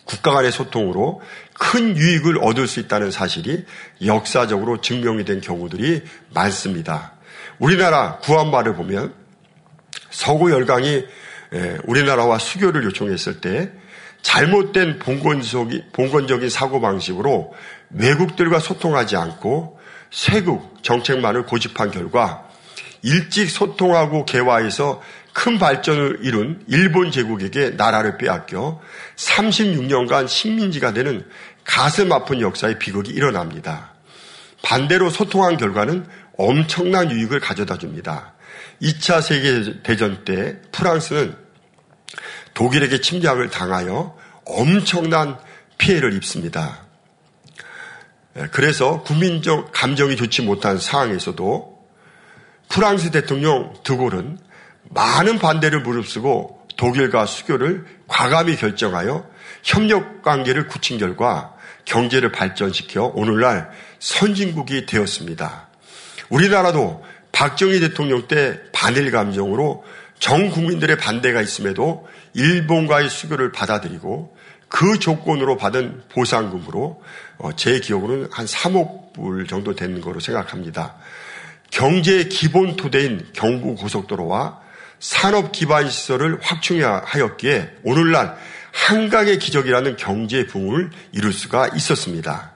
국가 0.06 0.32
간의 0.32 0.52
소통으로 0.52 1.22
큰 1.58 1.98
유익을 1.98 2.38
얻을 2.42 2.68
수 2.68 2.80
있다는 2.82 3.12
사실이 3.12 3.66
역사적으로 4.06 4.82
증명이 4.82 5.26
된 5.26 5.42
경우들이 5.42 6.04
많습니다. 6.34 7.14
우리나라 7.60 8.18
구한말을 8.18 8.76
보면 8.76 9.14
서구 10.10 10.52
열강이 10.52 11.06
우리나라와 11.86 12.38
수교를 12.38 12.84
요청했을 12.84 13.40
때 13.42 13.72
잘못된 14.22 15.00
봉건적인 15.00 16.50
사고방식으로 16.50 17.54
외국들과 17.92 18.60
소통하지 18.60 19.16
않고 19.16 19.80
쇄국 20.12 20.84
정책만을 20.84 21.46
고집한 21.46 21.92
결과 21.92 22.50
일찍 23.02 23.50
소통하고 23.50 24.26
개화해서 24.26 25.02
큰 25.36 25.60
발전을 25.60 26.20
이룬 26.22 26.64
일본 26.68 27.12
제국에게 27.12 27.72
나라를 27.72 28.18
빼앗겨 28.18 28.82
36년간 29.18 30.30
식민지가 30.30 30.94
되는 30.94 31.28
가슴 31.66 32.14
아픈 32.14 32.40
역사의 32.40 32.80
비극이 32.80 33.12
일어납니다. 33.12 33.94
반대로 34.64 35.10
소통한 35.10 35.58
결과는 35.58 36.08
엄청난 36.38 37.12
유익을 37.12 37.42
가져다 37.42 37.78
줍니다. 37.78 38.34
2차 38.82 39.22
세계대전 39.22 40.24
때 40.24 40.62
프랑스는 40.72 41.36
독일에게 42.54 43.02
침략을 43.02 43.50
당하여 43.50 44.18
엄청난 44.46 45.38
피해를 45.78 46.14
입습니다. 46.14 46.86
그래서 48.52 49.04
국민적 49.04 49.74
감정이 49.74 50.16
좋지 50.16 50.44
못한 50.44 50.80
상황에서도 50.80 51.76
프랑스 52.70 53.12
대통령 53.12 53.74
드골은 53.84 54.45
많은 54.90 55.40
반대를 55.40 55.82
무릅쓰고 55.82 56.66
독일과 56.78 57.26
수교를 57.26 57.86
과감히 58.08 58.56
결정하여 58.56 59.28
협력 59.64 60.22
관계를 60.22 60.68
굳힌 60.68 60.98
결과 60.98 61.54
경제를 61.86 62.32
발전시켜 62.32 63.12
오늘날 63.16 63.70
선진국이 64.00 64.86
되었습니다. 64.86 65.68
우리나라도 66.30 67.04
박정희 67.32 67.80
대통령 67.80 68.28
때 68.28 68.60
반일 68.72 69.12
감정으로 69.12 69.84
전 70.20 70.50
국민들의 70.50 70.98
반대가 70.98 71.42
있음에도 71.42 72.08
일본과의 72.34 73.10
수교를 73.10 73.52
받아들이고 73.52 74.36
그 74.68 75.00
조건으로 75.00 75.58
받은 75.58 76.04
보상금으로 76.10 77.02
어, 77.38 77.56
제 77.56 77.80
기억으로는 77.80 78.30
한 78.32 78.46
3억 78.46 79.14
불 79.14 79.48
정도 79.48 79.76
되는 79.76 80.02
거로 80.02 80.20
생각합니다. 80.20 80.96
경제의 81.72 82.30
기본 82.30 82.76
토대인 82.76 83.28
경부 83.34 83.76
고속도로와 83.76 84.65
산업 85.06 85.52
기반 85.52 85.88
시설을 85.88 86.40
확충하였기에 86.42 87.76
오늘날 87.84 88.36
한강의 88.72 89.38
기적이라는 89.38 89.98
경제 89.98 90.48
붕을 90.48 90.90
이룰 91.12 91.32
수가 91.32 91.68
있었습니다. 91.76 92.54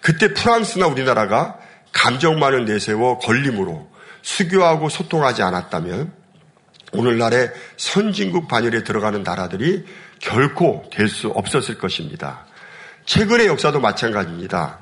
그때 0.00 0.32
프랑스나 0.32 0.86
우리나라가 0.86 1.58
감정만을 1.92 2.64
내세워 2.64 3.18
걸림으로 3.18 3.90
수교하고 4.22 4.88
소통하지 4.88 5.42
않았다면 5.42 6.14
오늘날의 6.92 7.52
선진국 7.76 8.48
반열에 8.48 8.84
들어가는 8.84 9.22
나라들이 9.22 9.84
결코 10.18 10.88
될 10.90 11.10
수 11.10 11.28
없었을 11.28 11.76
것입니다. 11.76 12.46
최근의 13.04 13.48
역사도 13.48 13.80
마찬가지입니다. 13.80 14.78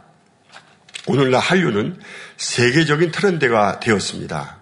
오늘날 1.08 1.40
한류는 1.40 1.98
세계적인 2.36 3.10
트렌드가 3.10 3.80
되었습니다. 3.80 4.59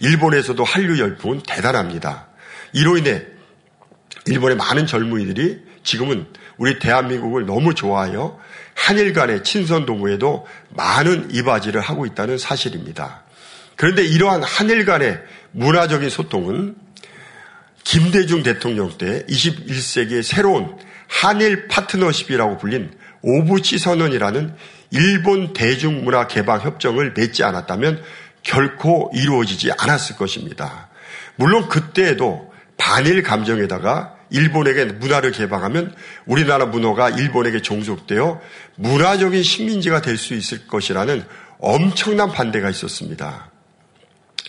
일본에서도 0.00 0.62
한류 0.64 0.98
열풍은 0.98 1.42
대단합니다. 1.46 2.28
이로 2.72 2.96
인해 2.96 3.22
일본의 4.26 4.56
많은 4.56 4.86
젊은이들이 4.86 5.60
지금은 5.82 6.26
우리 6.56 6.78
대한민국을 6.78 7.46
너무 7.46 7.74
좋아하여 7.74 8.38
한일 8.74 9.12
간의 9.12 9.44
친선 9.44 9.86
동호에도 9.86 10.46
많은 10.70 11.30
이바지를 11.32 11.80
하고 11.80 12.06
있다는 12.06 12.38
사실입니다. 12.38 13.24
그런데 13.76 14.04
이러한 14.04 14.42
한일 14.42 14.84
간의 14.84 15.18
문화적인 15.52 16.10
소통은 16.10 16.76
김대중 17.82 18.42
대통령 18.42 18.96
때 18.98 19.24
21세기의 19.26 20.22
새로운 20.22 20.76
한일 21.08 21.66
파트너십이라고 21.68 22.58
불린 22.58 22.92
오부치 23.22 23.78
선언이라는 23.78 24.54
일본 24.92 25.52
대중문화 25.52 26.26
개방 26.26 26.60
협정을 26.60 27.14
맺지 27.16 27.42
않았다면 27.42 28.02
결코 28.42 29.10
이루어지지 29.14 29.70
않았을 29.78 30.16
것입니다. 30.16 30.88
물론 31.36 31.68
그때에도 31.68 32.52
반일 32.76 33.22
감정에다가 33.22 34.16
일본에게 34.30 34.84
문화를 34.86 35.32
개방하면 35.32 35.94
우리나라 36.24 36.66
문화가 36.66 37.10
일본에게 37.10 37.62
종속되어 37.62 38.40
문화적인 38.76 39.42
식민지가 39.42 40.02
될 40.02 40.16
수 40.16 40.34
있을 40.34 40.66
것이라는 40.66 41.24
엄청난 41.58 42.30
반대가 42.30 42.70
있었습니다. 42.70 43.50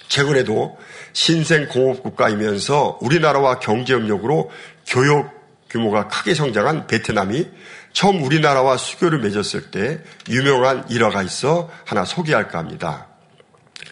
최근에도 0.08 0.78
신생 1.14 1.68
공업국가이면서 1.68 3.00
우리나라와 3.02 3.60
경제협력으로 3.60 4.52
교육 4.86 5.30
규모가 5.70 6.10
크게 6.10 6.34
성장한 6.34 6.88
베트남이 6.88 7.48
처음 7.94 8.22
우리나라와 8.24 8.78
수교를 8.78 9.20
맺었을 9.20 9.72
때 9.72 10.00
유명한 10.30 10.86
일화가 10.90 11.24
있어 11.24 11.70
하나 11.86 12.06
소개할까 12.06 12.60
합니다. 12.60 13.08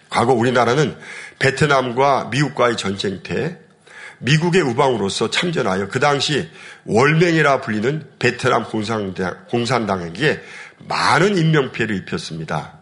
과거 0.10 0.34
우리나라는 0.34 0.97
베트남과 1.39 2.30
미국과의 2.32 2.78
전쟁 2.78 3.21
때 3.23 3.58
미국의 4.19 4.62
우방으로서 4.62 5.30
참전하여 5.30 5.88
그 5.88 5.99
당시 5.99 6.49
월맹이라 6.86 7.62
불리는 7.62 8.06
베트남 8.19 8.65
공산당, 8.65 10.02
에게 10.04 10.41
많은 10.80 11.38
인명피해를 11.38 11.95
입혔습니다. 11.97 12.80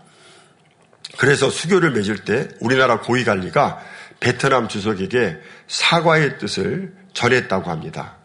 그래서 1.17 1.50
수교를 1.50 1.91
맺을 1.91 2.26
때 2.26 2.48
우리나라 2.60 3.00
고위관리가 3.02 3.80
베트남 4.20 4.67
주석에게 4.67 5.38
사과의 5.67 6.39
뜻을 6.39 6.93
전했다고 7.13 7.70
합니다. 7.70 8.17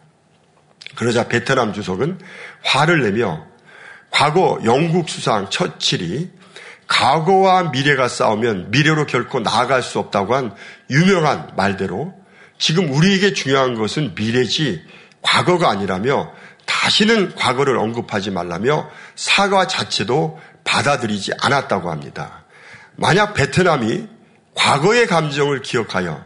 그러자 0.95 1.27
베트남 1.27 1.73
주석은 1.73 2.19
화를 2.63 3.01
내며 3.01 3.45
과거 4.11 4.59
영국 4.63 5.09
수상 5.09 5.49
처칠이 5.49 6.29
과거와 6.87 7.71
미래가 7.71 8.07
싸우면 8.07 8.71
미래로 8.71 9.05
결코 9.05 9.39
나아갈 9.39 9.81
수 9.81 9.99
없다고 9.99 10.35
한 10.35 10.53
유명한 10.89 11.51
말대로 11.55 12.13
지금 12.57 12.91
우리에게 12.91 13.33
중요한 13.33 13.75
것은 13.75 14.15
미래지 14.15 14.83
과거가 15.21 15.69
아니라며 15.69 16.33
다시는 16.65 17.35
과거를 17.35 17.77
언급하지 17.77 18.31
말라며 18.31 18.89
사과 19.15 19.67
자체도 19.67 20.39
받아들이지 20.63 21.33
않았다고 21.41 21.91
합니다. 21.91 22.45
만약 22.95 23.33
베트남이 23.33 24.07
과거의 24.55 25.07
감정을 25.07 25.61
기억하여 25.61 26.23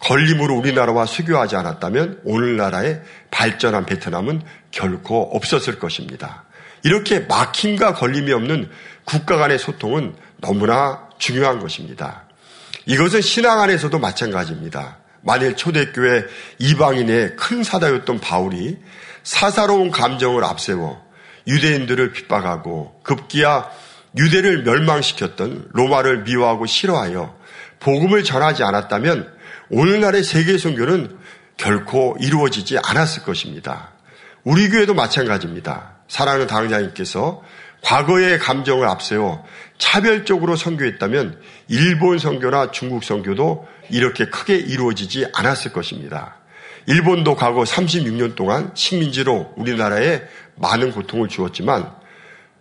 걸림으로 0.00 0.56
우리나라와 0.56 1.06
수교하지 1.06 1.56
않았다면 1.56 2.20
오늘나라의 2.24 3.02
발전한 3.30 3.86
베트남은 3.86 4.42
결코 4.70 5.22
없었을 5.34 5.78
것입니다. 5.78 6.44
이렇게 6.84 7.20
막힘과 7.20 7.94
걸림이 7.94 8.32
없는 8.32 8.68
국가 9.04 9.36
간의 9.36 9.58
소통은 9.58 10.14
너무나 10.38 11.08
중요한 11.18 11.60
것입니다. 11.60 12.24
이것은 12.86 13.20
신앙 13.20 13.60
안에서도 13.60 13.96
마찬가지입니다. 13.98 14.98
만일 15.22 15.56
초대교회 15.56 16.24
이방인의 16.58 17.36
큰 17.36 17.62
사다였던 17.62 18.20
바울이 18.20 18.78
사사로운 19.22 19.90
감정을 19.90 20.44
앞세워 20.44 21.00
유대인들을 21.46 22.12
핍박하고 22.12 23.00
급기야 23.04 23.70
유대를 24.16 24.64
멸망시켰던 24.64 25.68
로마를 25.72 26.24
미워하고 26.24 26.66
싫어하여 26.66 27.36
복음을 27.80 28.24
전하지 28.24 28.62
않았다면 28.62 29.32
오늘날의 29.70 30.22
세계 30.22 30.58
선교는 30.58 31.18
결코 31.56 32.16
이루어지지 32.20 32.78
않았을 32.78 33.22
것입니다. 33.22 33.92
우리 34.44 34.68
교회도 34.68 34.94
마찬가지입니다. 34.94 35.92
사랑하는 36.08 36.46
당장님께서 36.46 37.42
과거의 37.82 38.38
감정을 38.38 38.88
앞세워 38.88 39.44
차별적으로 39.78 40.56
선교했다면 40.56 41.40
일본 41.68 42.18
선교나 42.18 42.70
중국 42.70 43.04
선교도 43.04 43.66
이렇게 43.90 44.26
크게 44.26 44.56
이루어지지 44.56 45.26
않았을 45.34 45.72
것입니다. 45.72 46.36
일본도 46.86 47.36
과거 47.36 47.62
36년 47.62 48.34
동안 48.34 48.70
식민지로 48.74 49.52
우리나라에 49.56 50.22
많은 50.56 50.92
고통을 50.92 51.28
주었지만 51.28 51.92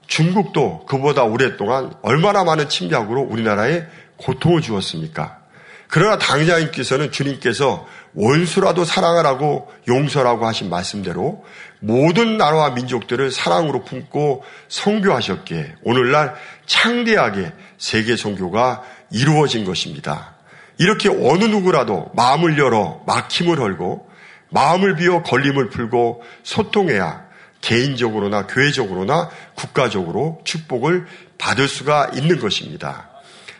중국도 0.07 0.85
그보다 0.85 1.23
오랫동안 1.23 1.93
얼마나 2.01 2.43
많은 2.43 2.67
침략으로 2.67 3.21
우리나라에 3.21 3.85
고통을 4.17 4.61
주었습니까? 4.61 5.39
그러나 5.87 6.17
당장님께서는 6.17 7.11
주님께서 7.11 7.87
원수라도 8.13 8.83
사랑하라고 8.85 9.71
용서라고 9.87 10.45
하신 10.45 10.69
말씀대로 10.69 11.43
모든 11.79 12.37
나라와 12.37 12.71
민족들을 12.71 13.31
사랑으로 13.31 13.83
품고 13.83 14.43
성교하셨기에 14.67 15.75
오늘날 15.83 16.35
창대하게 16.65 17.53
세계 17.77 18.15
선교가 18.15 18.83
이루어진 19.11 19.65
것입니다. 19.65 20.35
이렇게 20.77 21.09
어느 21.09 21.45
누구라도 21.45 22.11
마음을 22.15 22.57
열어 22.57 23.01
막힘을 23.05 23.59
헐고 23.59 24.09
마음을 24.49 24.95
비워 24.95 25.23
걸림을 25.23 25.69
풀고 25.69 26.23
소통해야 26.43 27.25
개인적으로나 27.61 28.47
교회적으로나 28.47 29.29
국가적으로 29.55 30.41
축복을 30.43 31.05
받을 31.37 31.67
수가 31.67 32.11
있는 32.13 32.39
것입니다. 32.39 33.09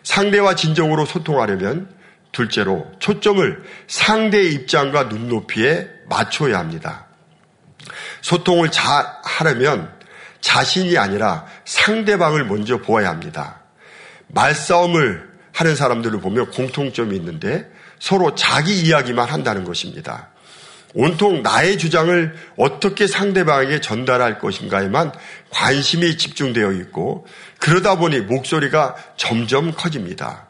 상대와 0.04 0.56
진정으로 0.56 1.06
소통하려면 1.06 1.88
둘째로 2.32 2.92
초점을 3.00 3.64
상대의 3.88 4.54
입장과 4.54 5.04
눈높이에 5.04 5.90
맞춰야 6.08 6.60
합니다. 6.60 7.08
소통을 8.22 8.72
잘 8.72 9.06
하려면 9.24 9.92
자신이 10.40 10.98
아니라 10.98 11.46
상대방을 11.66 12.46
먼저 12.46 12.78
보아야 12.78 13.10
합니다. 13.10 13.62
말싸움을 14.28 15.30
하는 15.54 15.76
사람들을 15.76 16.20
보면 16.22 16.52
공통점이 16.52 17.16
있는데 17.18 17.70
서로 18.00 18.36
자기 18.36 18.82
이야기만 18.82 19.30
한다는 19.30 19.64
것입니다. 19.64 20.30
온통 20.94 21.42
나의 21.42 21.78
주장을 21.78 22.36
어떻게 22.58 23.08
상대방에게 23.08 23.80
전달할 23.80 24.40
것인가에만 24.40 25.14
관심이 25.50 26.18
집중되어 26.18 26.74
있고 26.74 27.28
그러다 27.60 27.96
보니 27.98 28.22
목소리가 28.22 28.96
점점 29.16 29.72
커집니다. 29.72 30.48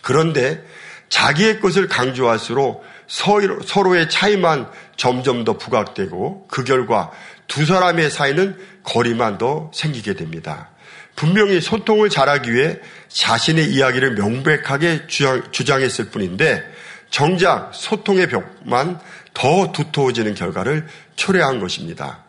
그런데 0.00 0.64
자기의 1.10 1.60
것을 1.60 1.88
강조할수록 1.88 2.82
서로의 3.06 4.08
차이만 4.08 4.70
점점 4.96 5.44
더 5.44 5.58
부각되고 5.58 6.46
그 6.48 6.64
결과 6.64 7.10
두 7.46 7.66
사람의 7.66 8.10
사이는 8.10 8.56
거리만 8.84 9.36
더 9.36 9.70
생기게 9.74 10.14
됩니다. 10.14 10.70
분명히 11.16 11.60
소통을 11.60 12.08
잘하기 12.08 12.54
위해 12.54 12.78
자신의 13.08 13.66
이야기를 13.66 14.14
명백하게 14.14 15.08
주장, 15.08 15.82
했을 15.82 16.06
뿐인데 16.06 16.64
정작 17.10 17.70
소통의 17.74 18.28
벽만 18.28 19.00
더 19.34 19.72
두터워지는 19.72 20.34
결과를 20.34 20.86
초래한 21.16 21.60
것입니다. 21.60 22.24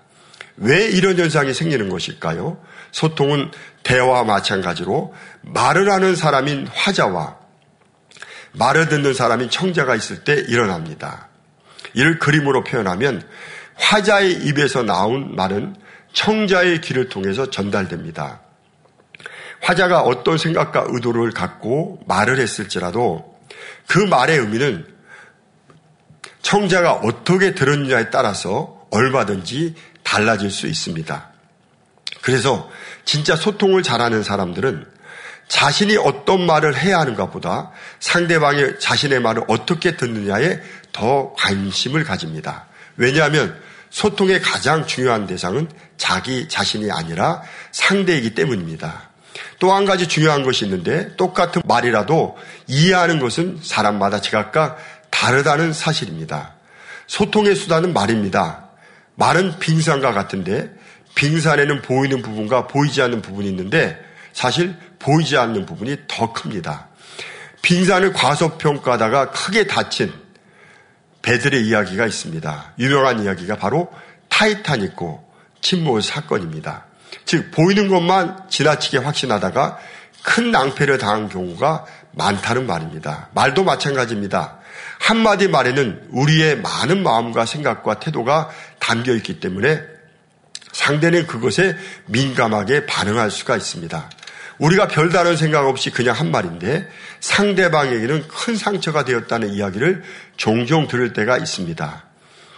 왜 0.57 0.87
이런 0.87 1.17
현상이 1.17 1.53
생기는 1.53 1.87
것일까요? 1.87 2.59
소통은 2.91 3.51
대화와 3.83 4.23
마찬가지로 4.23 5.13
말을 5.41 5.91
하는 5.91 6.15
사람인 6.15 6.67
화자와 6.73 7.40
말을 8.53 8.89
듣는 8.89 9.13
사람인 9.13 9.49
청자가 9.49 9.95
있을 9.95 10.23
때 10.23 10.33
일어납니다. 10.33 11.27
이를 11.93 12.19
그림으로 12.19 12.63
표현하면 12.63 13.27
화자의 13.75 14.33
입에서 14.45 14.83
나온 14.83 15.35
말은 15.35 15.75
청자의 16.13 16.81
귀를 16.81 17.09
통해서 17.09 17.49
전달됩니다. 17.49 18.41
화자가 19.61 20.01
어떤 20.01 20.37
생각과 20.37 20.85
의도를 20.89 21.31
갖고 21.31 22.01
말을 22.07 22.39
했을지라도 22.39 23.39
그 23.87 23.99
말의 23.99 24.39
의미는 24.39 24.85
청자가 26.41 26.93
어떻게 26.93 27.53
들었느냐에 27.53 28.09
따라서 28.09 28.87
얼마든지 28.91 29.75
달라질 30.03 30.49
수 30.49 30.67
있습니다. 30.67 31.29
그래서 32.21 32.69
진짜 33.05 33.35
소통을 33.35 33.83
잘하는 33.83 34.23
사람들은 34.23 34.90
자신이 35.51 35.97
어떤 35.97 36.45
말을 36.45 36.77
해야 36.77 36.99
하는가 36.99 37.29
보다 37.29 37.71
상대방이 37.99 38.79
자신의 38.79 39.19
말을 39.19 39.43
어떻게 39.49 39.97
듣느냐에 39.97 40.61
더 40.93 41.33
관심을 41.33 42.05
가집니다. 42.05 42.67
왜냐하면 42.95 43.59
소통의 43.89 44.41
가장 44.41 44.87
중요한 44.87 45.27
대상은 45.27 45.67
자기 45.97 46.47
자신이 46.47 46.89
아니라 46.89 47.43
상대이기 47.73 48.33
때문입니다. 48.33 49.09
또 49.59 49.73
한 49.73 49.83
가지 49.83 50.07
중요한 50.07 50.43
것이 50.43 50.63
있는데 50.63 51.17
똑같은 51.17 51.61
말이라도 51.65 52.37
이해하는 52.67 53.19
것은 53.19 53.59
사람마다 53.61 54.21
제각각 54.21 54.77
다르다는 55.09 55.73
사실입니다. 55.73 56.53
소통의 57.07 57.57
수단은 57.57 57.91
말입니다. 57.91 58.69
말은 59.15 59.59
빙산과 59.59 60.13
같은데 60.13 60.71
빙산에는 61.15 61.81
보이는 61.81 62.21
부분과 62.21 62.67
보이지 62.67 63.01
않는 63.01 63.21
부분이 63.21 63.49
있는데 63.49 64.10
사실 64.33 64.75
보이지 64.99 65.37
않는 65.37 65.65
부분이 65.65 65.97
더 66.07 66.33
큽니다. 66.33 66.87
빙산을 67.61 68.13
과소평가하다가 68.13 69.31
크게 69.31 69.67
다친 69.67 70.13
배들의 71.21 71.65
이야기가 71.67 72.05
있습니다. 72.05 72.73
유명한 72.79 73.23
이야기가 73.23 73.57
바로 73.57 73.91
타이타닉고 74.29 75.31
침몰 75.61 76.01
사건입니다. 76.01 76.85
즉 77.25 77.51
보이는 77.51 77.87
것만 77.87 78.49
지나치게 78.49 78.99
확신하다가 78.99 79.77
큰 80.23 80.51
낭패를 80.51 80.97
당한 80.97 81.29
경우가 81.29 81.85
많다는 82.13 82.67
말입니다. 82.67 83.29
말도 83.33 83.63
마찬가지입니다. 83.63 84.57
한마디 84.99 85.47
말에는 85.47 86.07
우리의 86.11 86.57
많은 86.57 87.03
마음과 87.03 87.45
생각과 87.45 87.99
태도가 87.99 88.49
담겨 88.79 89.13
있기 89.15 89.39
때문에 89.39 89.81
상대는 90.71 91.27
그것에 91.27 91.75
민감하게 92.07 92.85
반응할 92.85 93.29
수가 93.31 93.57
있습니다. 93.57 94.09
우리가 94.61 94.87
별다른 94.87 95.35
생각 95.35 95.67
없이 95.67 95.89
그냥 95.89 96.15
한 96.15 96.29
말인데 96.29 96.87
상대방에게는 97.19 98.27
큰 98.27 98.55
상처가 98.55 99.03
되었다는 99.03 99.49
이야기를 99.49 100.03
종종 100.37 100.87
들을 100.87 101.13
때가 101.13 101.37
있습니다. 101.37 102.03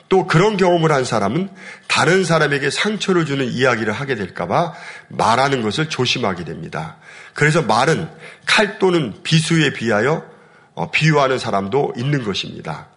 또 0.09 0.27
그런 0.27 0.57
경험을 0.57 0.91
한 0.91 1.05
사람은 1.05 1.49
다른 1.87 2.25
사람에게 2.25 2.69
상처를 2.69 3.25
주는 3.25 3.45
이야기를 3.45 3.93
하게 3.93 4.15
될까봐 4.15 4.73
말하는 5.07 5.61
것을 5.61 5.89
조심하게 5.89 6.43
됩니다. 6.43 6.97
그래서 7.33 7.61
말은 7.61 8.09
칼 8.45 8.79
또는 8.79 9.13
비수에 9.23 9.71
비하여 9.71 10.25
어, 10.75 10.91
비유하는 10.91 11.39
사람도 11.39 11.93
있는 11.95 12.23
것입니다. 12.25 12.89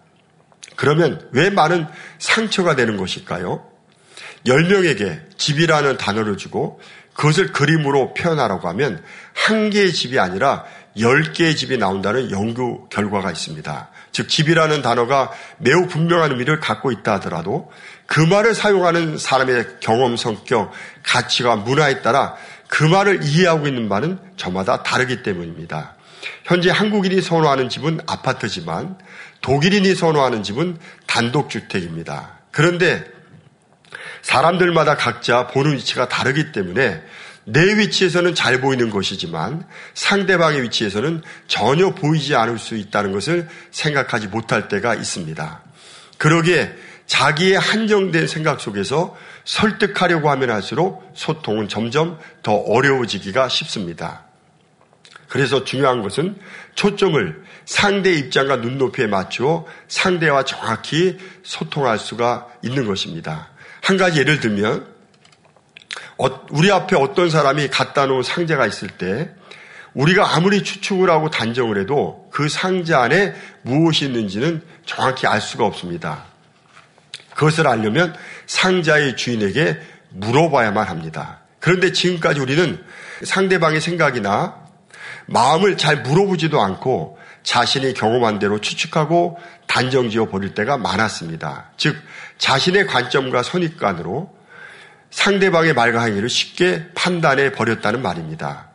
그러면 0.74 1.28
왜 1.30 1.48
말은 1.48 1.86
상처가 2.18 2.74
되는 2.74 2.96
것일까요? 2.96 3.64
10명에게 4.46 5.38
집이라는 5.38 5.96
단어를 5.96 6.36
주고 6.36 6.80
그것을 7.16 7.52
그림으로 7.52 8.14
표현하라고 8.14 8.68
하면 8.68 9.02
한 9.34 9.70
개의 9.70 9.92
집이 9.92 10.18
아니라 10.18 10.64
열 10.98 11.32
개의 11.32 11.56
집이 11.56 11.78
나온다는 11.78 12.30
연구 12.30 12.88
결과가 12.88 13.30
있습니다. 13.30 13.88
즉, 14.12 14.28
집이라는 14.28 14.80
단어가 14.80 15.30
매우 15.58 15.86
분명한 15.88 16.32
의미를 16.32 16.58
갖고 16.58 16.90
있다 16.90 17.14
하더라도 17.14 17.70
그 18.06 18.20
말을 18.20 18.54
사용하는 18.54 19.18
사람의 19.18 19.80
경험, 19.80 20.16
성격, 20.16 20.72
가치와 21.02 21.56
문화에 21.56 22.00
따라 22.00 22.34
그 22.68 22.84
말을 22.84 23.24
이해하고 23.24 23.66
있는 23.66 23.88
바는 23.88 24.18
저마다 24.36 24.82
다르기 24.82 25.22
때문입니다. 25.22 25.96
현재 26.44 26.70
한국인이 26.70 27.20
선호하는 27.20 27.68
집은 27.68 28.00
아파트지만 28.06 28.96
독일인이 29.42 29.94
선호하는 29.94 30.42
집은 30.42 30.78
단독주택입니다. 31.06 32.38
그런데 32.50 33.04
사람들마다 34.26 34.96
각자 34.96 35.46
보는 35.46 35.74
위치가 35.74 36.08
다르기 36.08 36.50
때문에 36.50 37.00
내 37.44 37.78
위치에서는 37.78 38.34
잘 38.34 38.60
보이는 38.60 38.90
것이지만 38.90 39.64
상대방의 39.94 40.62
위치에서는 40.62 41.22
전혀 41.46 41.90
보이지 41.90 42.34
않을 42.34 42.58
수 42.58 42.74
있다는 42.74 43.12
것을 43.12 43.48
생각하지 43.70 44.26
못할 44.26 44.66
때가 44.66 44.96
있습니다. 44.96 45.62
그러기에 46.18 46.74
자기의 47.06 47.56
한정된 47.56 48.26
생각 48.26 48.60
속에서 48.60 49.16
설득하려고 49.44 50.28
하면 50.30 50.50
할수록 50.50 51.08
소통은 51.14 51.68
점점 51.68 52.18
더 52.42 52.52
어려워지기가 52.52 53.48
쉽습니다. 53.48 54.24
그래서 55.28 55.62
중요한 55.62 56.02
것은 56.02 56.36
초점을 56.74 57.44
상대 57.64 58.12
입장과 58.12 58.56
눈높이에 58.56 59.06
맞추어 59.06 59.66
상대와 59.86 60.44
정확히 60.44 61.16
소통할 61.44 62.00
수가 62.00 62.48
있는 62.62 62.86
것입니다. 62.86 63.50
한 63.86 63.96
가지 63.96 64.18
예를 64.18 64.40
들면 64.40 64.84
어, 66.18 66.26
우리 66.50 66.72
앞에 66.72 66.96
어떤 66.96 67.30
사람이 67.30 67.68
갖다 67.68 68.06
놓은 68.06 68.24
상자가 68.24 68.66
있을 68.66 68.88
때 68.88 69.30
우리가 69.94 70.34
아무리 70.34 70.64
추측을 70.64 71.08
하고 71.08 71.30
단정을 71.30 71.80
해도 71.80 72.28
그 72.32 72.48
상자 72.48 73.02
안에 73.02 73.32
무엇이 73.62 74.06
있는지는 74.06 74.60
정확히 74.86 75.28
알 75.28 75.40
수가 75.40 75.64
없습니다. 75.66 76.24
그것을 77.36 77.68
알려면 77.68 78.16
상자의 78.46 79.16
주인에게 79.16 79.78
물어봐야만 80.10 80.88
합니다. 80.88 81.42
그런데 81.60 81.92
지금까지 81.92 82.40
우리는 82.40 82.84
상대방의 83.22 83.80
생각이나 83.80 84.66
마음을 85.26 85.76
잘 85.76 86.02
물어보지도 86.02 86.60
않고 86.60 87.18
자신이 87.44 87.94
경험한 87.94 88.40
대로 88.40 88.60
추측하고 88.60 89.38
단정지어 89.68 90.28
버릴 90.28 90.54
때가 90.54 90.76
많았습니다. 90.76 91.70
즉, 91.76 91.96
자신의 92.38 92.86
관점과 92.86 93.42
선입관으로 93.42 94.34
상대방의 95.10 95.74
말과 95.74 96.04
행위를 96.04 96.28
쉽게 96.28 96.88
판단해 96.94 97.52
버렸다는 97.52 98.02
말입니다. 98.02 98.70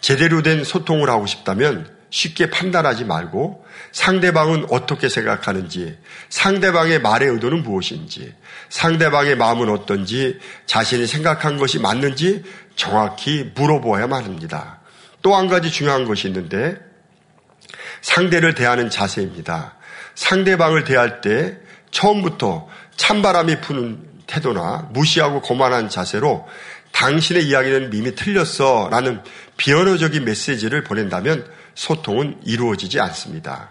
제대로 0.00 0.42
된 0.42 0.64
소통을 0.64 1.08
하고 1.08 1.26
싶다면 1.26 1.94
쉽게 2.10 2.50
판단하지 2.50 3.04
말고 3.04 3.64
상대방은 3.90 4.66
어떻게 4.70 5.08
생각하는지, 5.08 5.98
상대방의 6.28 7.00
말의 7.00 7.28
의도는 7.28 7.62
무엇인지, 7.62 8.34
상대방의 8.68 9.36
마음은 9.36 9.68
어떤지, 9.68 10.38
자신이 10.66 11.06
생각한 11.06 11.56
것이 11.56 11.78
맞는지 11.78 12.44
정확히 12.76 13.50
물어보아야만 13.54 14.24
합니다. 14.24 14.80
또 15.22 15.34
한 15.34 15.48
가지 15.48 15.72
중요한 15.72 16.04
것이 16.04 16.28
있는데 16.28 16.76
상대를 18.02 18.54
대하는 18.54 18.90
자세입니다. 18.90 19.74
상대방을 20.14 20.84
대할 20.84 21.22
때 21.22 21.58
처음부터 21.94 22.68
찬바람이 22.96 23.60
부는 23.60 24.02
태도나 24.26 24.88
무시하고 24.92 25.40
거만한 25.40 25.88
자세로 25.88 26.46
당신의 26.92 27.46
이야기는 27.46 27.92
이미 27.94 28.14
틀렸어 28.14 28.88
라는 28.90 29.22
비언어적인 29.56 30.24
메시지를 30.24 30.84
보낸다면 30.84 31.46
소통은 31.74 32.38
이루어지지 32.44 33.00
않습니다. 33.00 33.70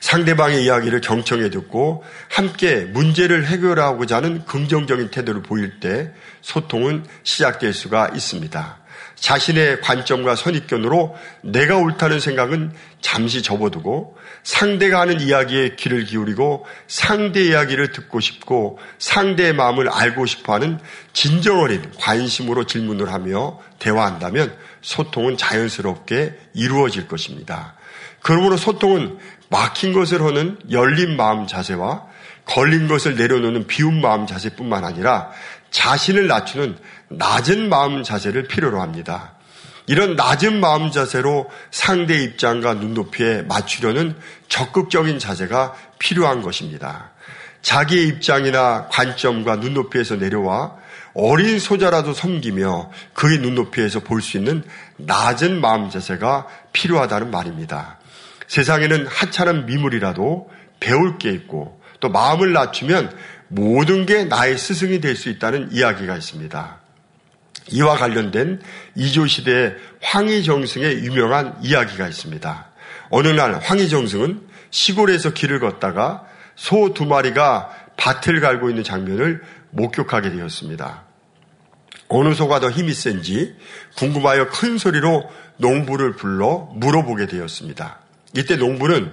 상대방의 0.00 0.64
이야기를 0.64 1.00
경청해 1.00 1.50
듣고 1.50 2.04
함께 2.30 2.82
문제를 2.84 3.46
해결하고자 3.46 4.16
하는 4.16 4.44
긍정적인 4.44 5.10
태도를 5.10 5.42
보일 5.42 5.80
때 5.80 6.12
소통은 6.40 7.04
시작될 7.24 7.72
수가 7.72 8.10
있습니다. 8.14 8.78
자신의 9.16 9.80
관점과 9.80 10.36
선입견으로 10.36 11.16
내가 11.42 11.76
옳다는 11.76 12.20
생각은 12.20 12.72
잠시 13.00 13.42
접어두고 13.42 14.16
상대가 14.42 15.00
하는 15.00 15.20
이야기에 15.20 15.76
귀를 15.76 16.04
기울이고 16.04 16.66
상대 16.86 17.42
이야기를 17.44 17.92
듣고 17.92 18.20
싶고 18.20 18.78
상대의 18.98 19.52
마음을 19.52 19.88
알고 19.88 20.26
싶어 20.26 20.54
하는 20.54 20.78
진정 21.12 21.60
어린 21.60 21.82
관심으로 21.98 22.64
질문을 22.64 23.12
하며 23.12 23.58
대화한다면 23.78 24.54
소통은 24.80 25.36
자연스럽게 25.36 26.38
이루어질 26.54 27.08
것입니다. 27.08 27.74
그러므로 28.20 28.56
소통은 28.56 29.18
막힌 29.48 29.92
것을 29.92 30.22
하는 30.22 30.58
열린 30.70 31.16
마음 31.16 31.46
자세와 31.46 32.06
걸린 32.44 32.88
것을 32.88 33.16
내려놓는 33.16 33.66
비운 33.66 34.00
마음 34.00 34.26
자세뿐만 34.26 34.84
아니라 34.84 35.30
자신을 35.70 36.26
낮추는 36.26 36.78
낮은 37.10 37.68
마음 37.68 38.02
자세를 38.02 38.44
필요로 38.44 38.80
합니다. 38.80 39.37
이런 39.88 40.16
낮은 40.16 40.60
마음 40.60 40.90
자세로 40.90 41.50
상대 41.70 42.22
입장과 42.22 42.74
눈높이에 42.74 43.42
맞추려는 43.42 44.14
적극적인 44.48 45.18
자세가 45.18 45.74
필요한 45.98 46.42
것입니다. 46.42 47.10
자기의 47.62 48.06
입장이나 48.06 48.86
관점과 48.90 49.56
눈높이에서 49.56 50.16
내려와 50.16 50.76
어린 51.14 51.58
소자라도 51.58 52.12
섬기며 52.12 52.90
그의 53.14 53.38
눈높이에서 53.38 54.00
볼 54.00 54.20
수 54.20 54.36
있는 54.36 54.62
낮은 54.98 55.60
마음 55.60 55.90
자세가 55.90 56.46
필요하다는 56.72 57.30
말입니다. 57.30 57.98
세상에는 58.46 59.06
하찮은 59.06 59.66
미물이라도 59.66 60.50
배울 60.80 61.18
게 61.18 61.32
있고 61.32 61.80
또 62.00 62.08
마음을 62.10 62.52
낮추면 62.52 63.16
모든 63.48 64.06
게 64.06 64.24
나의 64.24 64.58
스승이 64.58 65.00
될 65.00 65.16
수 65.16 65.30
있다는 65.30 65.70
이야기가 65.72 66.14
있습니다. 66.14 66.78
이와 67.70 67.96
관련된 67.96 68.60
이조 68.94 69.26
시대의 69.26 69.76
황희정승의 70.02 71.04
유명한 71.04 71.56
이야기가 71.62 72.08
있습니다. 72.08 72.66
어느 73.10 73.28
날 73.28 73.58
황희정승은 73.60 74.42
시골에서 74.70 75.32
길을 75.32 75.60
걷다가 75.60 76.24
소 76.56 76.92
두 76.92 77.04
마리가 77.06 77.70
밭을 77.96 78.40
갈고 78.40 78.68
있는 78.68 78.84
장면을 78.84 79.42
목격하게 79.70 80.30
되었습니다. 80.30 81.04
어느 82.08 82.34
소가 82.34 82.58
더 82.60 82.70
힘이 82.70 82.94
센지 82.94 83.54
궁금하여 83.96 84.48
큰 84.48 84.78
소리로 84.78 85.28
농부를 85.58 86.16
불러 86.16 86.68
물어보게 86.74 87.26
되었습니다. 87.26 87.98
이때 88.34 88.56
농부는 88.56 89.12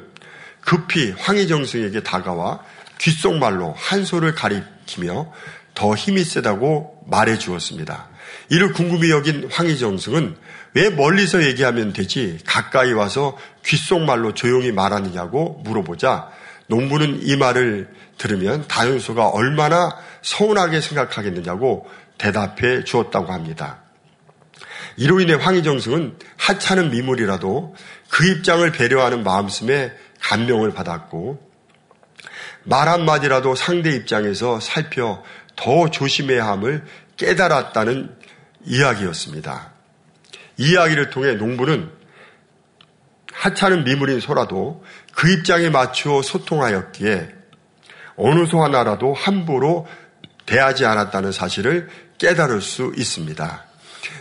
급히 0.62 1.12
황희정승에게 1.18 2.02
다가와 2.04 2.62
귓속말로 2.98 3.74
한 3.78 4.06
소를 4.06 4.34
가리키며 4.34 5.32
더 5.74 5.96
힘이 5.96 6.24
세다고 6.24 7.04
말해 7.08 7.38
주었습니다. 7.38 8.08
이를 8.50 8.74
궁금히 8.74 9.12
여긴 9.12 9.50
황희정승은 9.52 10.36
왜 10.74 10.90
멀리서 10.90 11.44
얘기하면 11.44 11.94
되지 11.94 12.40
가까이 12.46 12.92
와서 12.92 13.38
귓속말로 13.64 14.34
조용히 14.34 14.72
말하느냐고 14.72 15.62
물어보자 15.64 16.30
농부는 16.68 17.22
이 17.24 17.36
말을 17.38 17.90
들으면 18.18 18.68
다윤소가 18.68 19.30
얼마나 19.30 19.96
서운하게 20.22 20.82
생각하겠느냐고 20.82 21.90
대답해 22.18 22.84
주었다고 22.84 23.32
합니다. 23.32 23.80
이로 24.98 25.20
인해 25.20 25.34
황희정승은 25.34 26.18
하찮은 26.38 26.92
미물이라도 26.92 27.76
그 28.10 28.30
입장을 28.30 28.70
배려하는 28.72 29.24
마음씀에 29.24 29.94
감명을 30.22 30.74
받았고 30.74 31.44
말 32.64 32.88
한마디라도 32.88 33.56
상대 33.56 33.92
입장에서 33.92 34.60
살펴 34.60 35.24
더 35.56 35.90
조심해야 35.90 36.48
함을 36.48 36.84
깨달았다는 37.18 38.16
이야기였습니다. 38.66 39.72
이 40.58 40.72
이야기를 40.72 41.10
통해 41.10 41.34
농부는 41.34 41.90
하찮은 43.34 43.84
미물인 43.84 44.20
소라도 44.20 44.84
그 45.14 45.32
입장에 45.32 45.70
맞추어 45.70 46.22
소통하였기에 46.22 47.30
어느 48.18 48.46
소 48.46 48.64
하나라도 48.64 49.14
함부로 49.14 49.88
대하지 50.46 50.86
않았다는 50.86 51.32
사실을 51.32 51.90
깨달을 52.18 52.62
수 52.62 52.94
있습니다. 52.96 53.66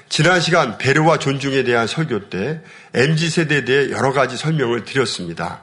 지난 0.08 0.40
시간 0.40 0.78
배려와 0.78 1.18
존중에 1.18 1.64
대한 1.64 1.86
설교 1.86 2.28
때 2.28 2.60
MZ세대에 2.94 3.64
대해 3.64 3.90
여러 3.90 4.12
가지 4.12 4.36
설명을 4.36 4.84
드렸습니다. 4.84 5.62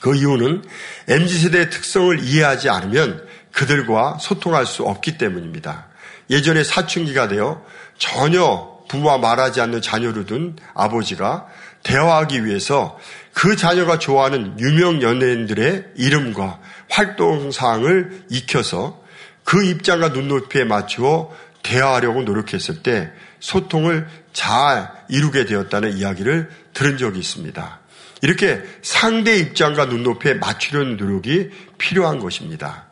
그 0.00 0.14
이유는 0.14 0.64
MZ세대의 1.08 1.70
특성을 1.70 2.18
이해하지 2.20 2.68
않으면 2.68 3.26
그들과 3.52 4.18
소통할 4.20 4.66
수 4.66 4.84
없기 4.84 5.18
때문입니다. 5.18 5.85
예전에 6.30 6.64
사춘기가 6.64 7.28
되어 7.28 7.64
전혀 7.98 8.76
부모와 8.88 9.18
말하지 9.18 9.60
않는 9.60 9.82
자녀를 9.82 10.26
둔 10.26 10.56
아버지가 10.74 11.46
대화하기 11.82 12.44
위해서 12.44 12.98
그 13.32 13.56
자녀가 13.56 13.98
좋아하는 13.98 14.58
유명 14.58 15.02
연예인들의 15.02 15.92
이름과 15.96 16.58
활동 16.88 17.50
사항을 17.52 18.24
익혀서 18.30 19.02
그 19.44 19.64
입장과 19.64 20.08
눈높이에 20.08 20.64
맞추어 20.64 21.30
대화하려고 21.62 22.22
노력했을 22.22 22.82
때 22.82 23.10
소통을 23.40 24.08
잘 24.32 24.90
이루게 25.08 25.44
되었다는 25.44 25.96
이야기를 25.96 26.50
들은 26.72 26.98
적이 26.98 27.20
있습니다. 27.20 27.80
이렇게 28.22 28.62
상대 28.82 29.36
입장과 29.36 29.86
눈높이에 29.86 30.34
맞추려는 30.34 30.96
노력이 30.96 31.50
필요한 31.78 32.18
것입니다. 32.18 32.86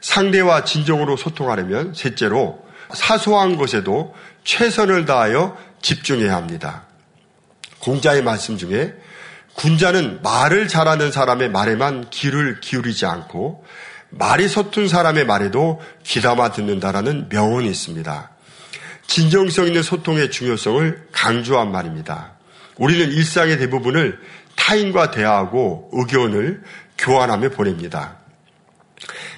상대와 0.00 0.64
진정으로 0.64 1.16
소통하려면 1.16 1.92
셋째로 1.94 2.66
사소한 2.92 3.56
것에도 3.56 4.14
최선을 4.44 5.04
다하여 5.04 5.56
집중해야 5.82 6.34
합니다. 6.34 6.84
공자의 7.80 8.22
말씀 8.22 8.56
중에 8.56 8.94
군자는 9.54 10.22
말을 10.22 10.68
잘하는 10.68 11.10
사람의 11.10 11.50
말에만 11.50 12.10
귀를 12.10 12.60
기울이지 12.60 13.06
않고 13.06 13.64
말이 14.10 14.48
서툰 14.48 14.88
사람의 14.88 15.26
말에도 15.26 15.80
귀담아 16.04 16.52
듣는다라는 16.52 17.28
명언이 17.28 17.68
있습니다. 17.68 18.30
진정성 19.06 19.66
있는 19.66 19.82
소통의 19.82 20.30
중요성을 20.30 21.08
강조한 21.12 21.72
말입니다. 21.72 22.34
우리는 22.76 23.10
일상의 23.10 23.58
대부분을 23.58 24.20
타인과 24.54 25.10
대화하고 25.10 25.90
의견을 25.92 26.62
교환하며 26.98 27.50
보냅니다. 27.50 28.17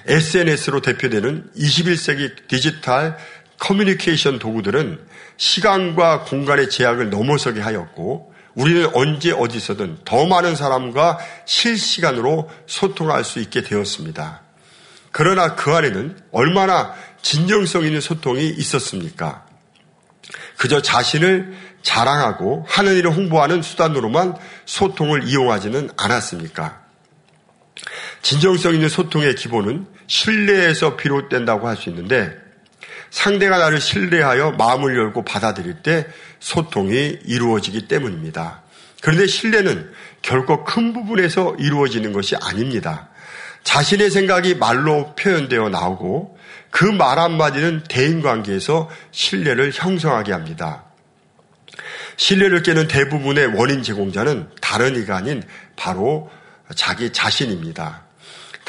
SNS로 0.07 0.81
대표되는 0.81 1.51
21세기 1.57 2.47
디지털 2.47 3.17
커뮤니케이션 3.59 4.39
도구들은 4.39 4.99
시간과 5.37 6.23
공간의 6.23 6.69
제약을 6.69 7.09
넘어서게 7.09 7.61
하였고 7.61 8.33
우리는 8.55 8.89
언제 8.93 9.31
어디서든 9.31 9.99
더 10.03 10.25
많은 10.25 10.55
사람과 10.55 11.19
실시간으로 11.45 12.49
소통할 12.67 13.23
수 13.23 13.39
있게 13.39 13.63
되었습니다. 13.63 14.41
그러나 15.11 15.55
그 15.55 15.73
안에는 15.73 16.17
얼마나 16.31 16.93
진정성 17.21 17.85
있는 17.85 18.01
소통이 18.01 18.47
있었습니까? 18.49 19.45
그저 20.57 20.81
자신을 20.81 21.53
자랑하고 21.81 22.65
하는 22.67 22.95
일을 22.95 23.11
홍보하는 23.11 23.61
수단으로만 23.61 24.35
소통을 24.65 25.27
이용하지는 25.27 25.89
않았습니까? 25.97 26.80
진정성 28.21 28.73
있는 28.75 28.89
소통의 28.89 29.35
기본은 29.35 29.87
신뢰에서 30.07 30.95
비롯된다고 30.95 31.67
할 31.67 31.75
수 31.77 31.89
있는데 31.89 32.37
상대가 33.09 33.57
나를 33.57 33.81
신뢰하여 33.81 34.51
마음을 34.51 34.95
열고 34.95 35.25
받아들일 35.25 35.83
때 35.83 36.07
소통이 36.39 37.19
이루어지기 37.25 37.87
때문입니다. 37.87 38.61
그런데 39.01 39.27
신뢰는 39.27 39.91
결코 40.21 40.63
큰 40.63 40.93
부분에서 40.93 41.55
이루어지는 41.59 42.13
것이 42.13 42.35
아닙니다. 42.37 43.09
자신의 43.63 44.11
생각이 44.11 44.55
말로 44.55 45.13
표현되어 45.15 45.69
나오고 45.69 46.37
그 46.69 46.85
말 46.85 47.19
한마디는 47.19 47.83
대인 47.89 48.21
관계에서 48.21 48.89
신뢰를 49.11 49.71
형성하게 49.73 50.31
합니다. 50.31 50.85
신뢰를 52.15 52.63
깨는 52.63 52.87
대부분의 52.87 53.47
원인 53.57 53.83
제공자는 53.83 54.49
다른 54.61 54.95
이가 55.01 55.17
아닌 55.17 55.43
바로 55.75 56.31
자기 56.75 57.11
자신입니다. 57.11 58.03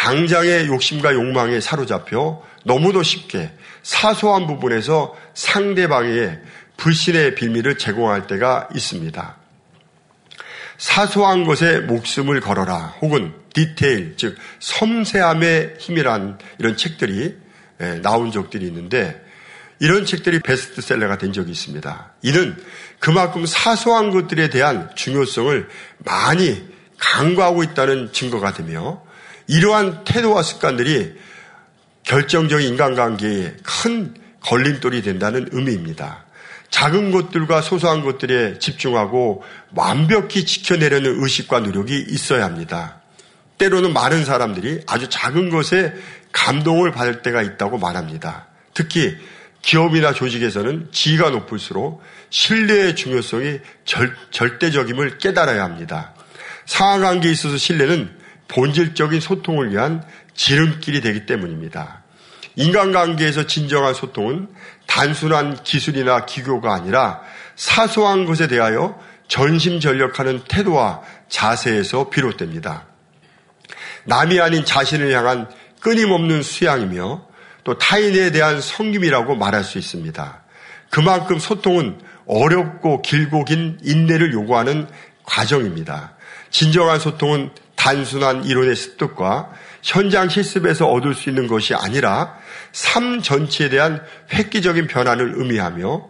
당장의 0.02 0.66
욕심과 0.66 1.14
욕망에 1.14 1.60
사로잡혀 1.60 2.42
너무도 2.64 3.04
쉽게 3.04 3.52
사소한 3.84 4.48
부분에서 4.48 5.16
상대방의 5.34 6.40
불신의 6.76 7.36
비밀을 7.36 7.78
제공할 7.78 8.26
때가 8.26 8.68
있습니다. 8.74 9.36
사소한 10.76 11.44
것에 11.44 11.78
목숨을 11.80 12.40
걸어라 12.40 12.96
혹은 13.00 13.32
디테일, 13.54 14.16
즉 14.16 14.36
섬세함의 14.58 15.76
힘이란 15.78 16.38
이런 16.58 16.76
책들이 16.76 17.36
예, 17.80 18.00
나온 18.02 18.32
적들이 18.32 18.66
있는데 18.66 19.22
이런 19.78 20.04
책들이 20.04 20.40
베스트셀러가 20.40 21.18
된 21.18 21.32
적이 21.32 21.52
있습니다. 21.52 22.12
이는 22.22 22.56
그만큼 22.98 23.46
사소한 23.46 24.10
것들에 24.10 24.50
대한 24.50 24.90
중요성을 24.96 25.68
많이 25.98 26.68
강구하고 26.98 27.62
있다는 27.62 28.12
증거가 28.12 28.52
되며 28.52 29.02
이러한 29.52 30.04
태도와 30.04 30.42
습관들이 30.42 31.12
결정적인 32.04 32.66
인간관계에 32.68 33.56
큰 33.62 34.14
걸림돌이 34.40 35.02
된다는 35.02 35.48
의미입니다. 35.52 36.24
작은 36.70 37.10
것들과 37.12 37.60
소소한 37.60 38.02
것들에 38.02 38.58
집중하고 38.58 39.44
완벽히 39.74 40.46
지켜내려는 40.46 41.22
의식과 41.22 41.60
노력이 41.60 42.06
있어야 42.08 42.44
합니다. 42.44 43.02
때로는 43.58 43.92
많은 43.92 44.24
사람들이 44.24 44.80
아주 44.86 45.08
작은 45.10 45.50
것에 45.50 45.92
감동을 46.32 46.90
받을 46.90 47.20
때가 47.20 47.42
있다고 47.42 47.76
말합니다. 47.76 48.46
특히 48.72 49.18
기업이나 49.60 50.14
조직에서는 50.14 50.88
지위가 50.92 51.28
높을수록 51.28 52.02
신뢰의 52.30 52.96
중요성이 52.96 53.60
절, 53.84 54.16
절대적임을 54.30 55.18
깨달아야 55.18 55.62
합니다. 55.62 56.14
상하관계에 56.64 57.30
있어서 57.30 57.58
신뢰는 57.58 58.21
본질적인 58.52 59.20
소통을 59.20 59.72
위한 59.72 60.04
지름길이 60.34 61.00
되기 61.00 61.26
때문입니다. 61.26 62.02
인간관계에서 62.56 63.46
진정한 63.46 63.94
소통은 63.94 64.48
단순한 64.86 65.62
기술이나 65.62 66.26
기교가 66.26 66.74
아니라 66.74 67.22
사소한 67.56 68.26
것에 68.26 68.46
대하여 68.46 68.98
전심전력하는 69.28 70.42
태도와 70.48 71.00
자세에서 71.30 72.10
비롯됩니다. 72.10 72.86
남이 74.04 74.38
아닌 74.40 74.64
자신을 74.64 75.10
향한 75.12 75.48
끊임없는 75.80 76.42
수양이며 76.42 77.26
또 77.64 77.78
타인에 77.78 78.32
대한 78.32 78.60
성김이라고 78.60 79.34
말할 79.36 79.64
수 79.64 79.78
있습니다. 79.78 80.42
그만큼 80.90 81.38
소통은 81.38 81.98
어렵고 82.26 83.00
길고 83.00 83.44
긴 83.44 83.78
인내를 83.82 84.32
요구하는 84.34 84.86
과정입니다. 85.24 86.14
진정한 86.50 86.98
소통은 87.00 87.50
단순한 87.82 88.44
이론의 88.44 88.76
습득과 88.76 89.50
현장 89.82 90.28
실습에서 90.28 90.86
얻을 90.86 91.14
수 91.14 91.28
있는 91.28 91.48
것이 91.48 91.74
아니라 91.74 92.38
삶 92.70 93.20
전체에 93.20 93.70
대한 93.70 94.00
획기적인 94.32 94.86
변화를 94.86 95.32
의미하며 95.34 96.08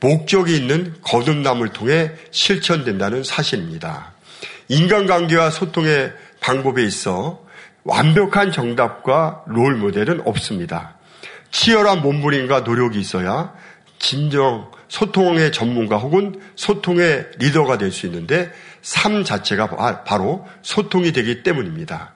목적이 0.00 0.56
있는 0.56 0.94
거듭남을 1.02 1.74
통해 1.74 2.12
실천된다는 2.30 3.22
사실입니다. 3.22 4.14
인간관계와 4.68 5.50
소통의 5.50 6.10
방법에 6.40 6.82
있어 6.84 7.44
완벽한 7.84 8.50
정답과 8.50 9.44
롤 9.46 9.76
모델은 9.76 10.22
없습니다. 10.24 10.94
치열한 11.50 12.00
몸부림과 12.00 12.60
노력이 12.60 12.98
있어야 12.98 13.52
진정 13.98 14.70
소통의 14.88 15.52
전문가 15.52 15.98
혹은 15.98 16.40
소통의 16.56 17.26
리더가 17.38 17.76
될 17.76 17.92
수 17.92 18.06
있는데 18.06 18.50
삶 18.82 19.24
자체가 19.24 20.04
바로 20.04 20.46
소통이 20.62 21.12
되기 21.12 21.42
때문입니다. 21.42 22.14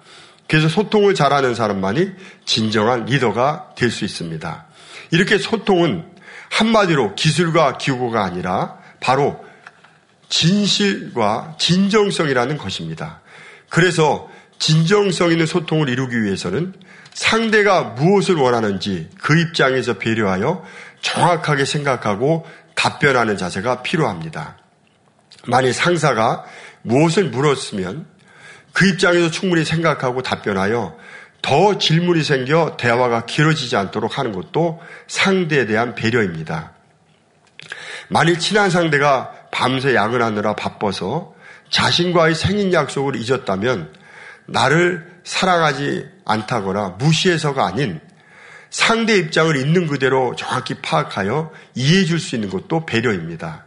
그래서 0.48 0.68
소통을 0.68 1.14
잘하는 1.14 1.54
사람만이 1.54 2.10
진정한 2.44 3.06
리더가 3.06 3.70
될 3.76 3.90
수 3.90 4.04
있습니다. 4.04 4.66
이렇게 5.10 5.38
소통은 5.38 6.04
한마디로 6.50 7.14
기술과 7.14 7.78
기구가 7.78 8.22
아니라 8.24 8.78
바로 9.00 9.44
진실과 10.28 11.56
진정성이라는 11.58 12.58
것입니다. 12.58 13.20
그래서 13.68 14.28
진정성 14.58 15.30
있는 15.30 15.46
소통을 15.46 15.88
이루기 15.88 16.22
위해서는 16.22 16.74
상대가 17.12 17.82
무엇을 17.82 18.36
원하는지 18.36 19.10
그 19.20 19.38
입장에서 19.40 19.94
배려하여 19.94 20.64
정확하게 21.00 21.64
생각하고 21.64 22.46
답변하는 22.74 23.36
자세가 23.36 23.82
필요합니다. 23.82 24.56
만일 25.46 25.72
상사가 25.72 26.44
무엇을 26.82 27.24
물었으면 27.24 28.06
그 28.72 28.88
입장에서 28.88 29.30
충분히 29.30 29.64
생각하고 29.64 30.22
답변하여 30.22 30.96
더 31.42 31.78
질문이 31.78 32.24
생겨 32.24 32.76
대화가 32.78 33.26
길어지지 33.26 33.76
않도록 33.76 34.18
하는 34.18 34.32
것도 34.32 34.80
상대에 35.06 35.66
대한 35.66 35.94
배려입니다. 35.94 36.72
만일 38.08 38.38
친한 38.38 38.70
상대가 38.70 39.32
밤새 39.50 39.94
야근하느라 39.94 40.56
바빠서 40.56 41.34
자신과의 41.70 42.34
생인 42.34 42.72
약속을 42.72 43.16
잊었다면 43.16 43.92
나를 44.46 45.20
사랑하지 45.24 46.08
않다거나 46.24 46.96
무시해서가 46.98 47.66
아닌 47.66 48.00
상대 48.70 49.16
입장을 49.16 49.54
있는 49.56 49.86
그대로 49.86 50.34
정확히 50.36 50.74
파악하여 50.74 51.52
이해해 51.74 52.04
줄 52.04 52.18
수 52.18 52.34
있는 52.34 52.50
것도 52.50 52.86
배려입니다. 52.86 53.63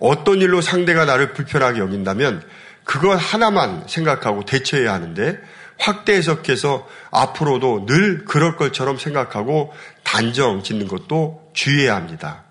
어떤 0.00 0.40
일로 0.40 0.60
상대가 0.60 1.04
나를 1.04 1.32
불편하게 1.34 1.78
여긴다면 1.80 2.42
그것 2.84 3.14
하나만 3.14 3.84
생각하고 3.86 4.44
대처해야 4.44 4.92
하는데 4.92 5.38
확대 5.78 6.14
해석해서 6.14 6.88
앞으로도 7.10 7.86
늘 7.86 8.24
그럴 8.24 8.56
것처럼 8.56 8.98
생각하고 8.98 9.72
단정 10.02 10.62
짓는 10.62 10.88
것도 10.88 11.50
주의해야 11.52 11.94
합니다. 11.94 12.44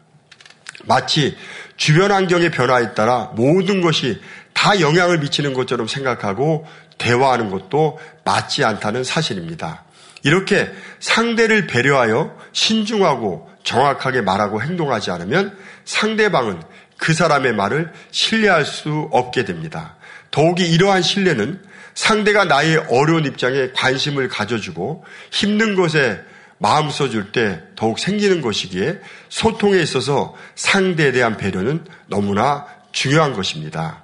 마치 0.85 1.37
주변 1.75 2.11
환경의 2.11 2.51
변화에 2.51 2.93
따라 2.93 3.31
모든 3.35 3.81
것이 3.81 4.21
다 4.53 4.79
영향을 4.79 5.19
미치는 5.19 5.53
것처럼 5.53 5.87
생각하고 5.87 6.65
대화하는 6.97 7.49
것도 7.49 7.99
맞지 8.23 8.63
않다는 8.63 9.03
사실입니다. 9.03 9.83
이렇게 10.23 10.69
상대를 10.99 11.67
배려하여 11.67 12.35
신중하고 12.51 13.49
정확하게 13.63 14.21
말하고 14.21 14.61
행동하지 14.61 15.11
않으면 15.11 15.57
상대방은 15.85 16.61
그 16.99 17.13
사람의 17.13 17.53
말을 17.53 17.91
신뢰할 18.11 18.65
수 18.65 19.09
없게 19.11 19.45
됩니다. 19.45 19.95
더욱이 20.31 20.69
이러한 20.69 21.01
신뢰는 21.01 21.61
상대가 21.95 22.45
나의 22.45 22.77
어려운 22.89 23.25
입장에 23.25 23.71
관심을 23.73 24.27
가져주고 24.27 25.03
힘든 25.31 25.75
것에 25.75 26.21
마음 26.59 26.89
써줄 26.89 27.31
때 27.31 27.61
더욱 27.75 27.99
생기는 27.99 28.41
것이기에 28.41 28.99
소통에 29.29 29.81
있어서 29.81 30.35
상대에 30.55 31.11
대한 31.13 31.37
배려는 31.37 31.85
너무나 32.07 32.67
중요한 32.91 33.33
것입니다. 33.33 34.03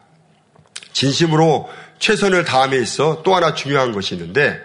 진심으로 0.93 1.69
최선을 1.99 2.45
다함에 2.45 2.77
있어 2.77 3.23
또 3.23 3.35
하나 3.35 3.53
중요한 3.53 3.91
것이 3.91 4.15
있는데 4.15 4.59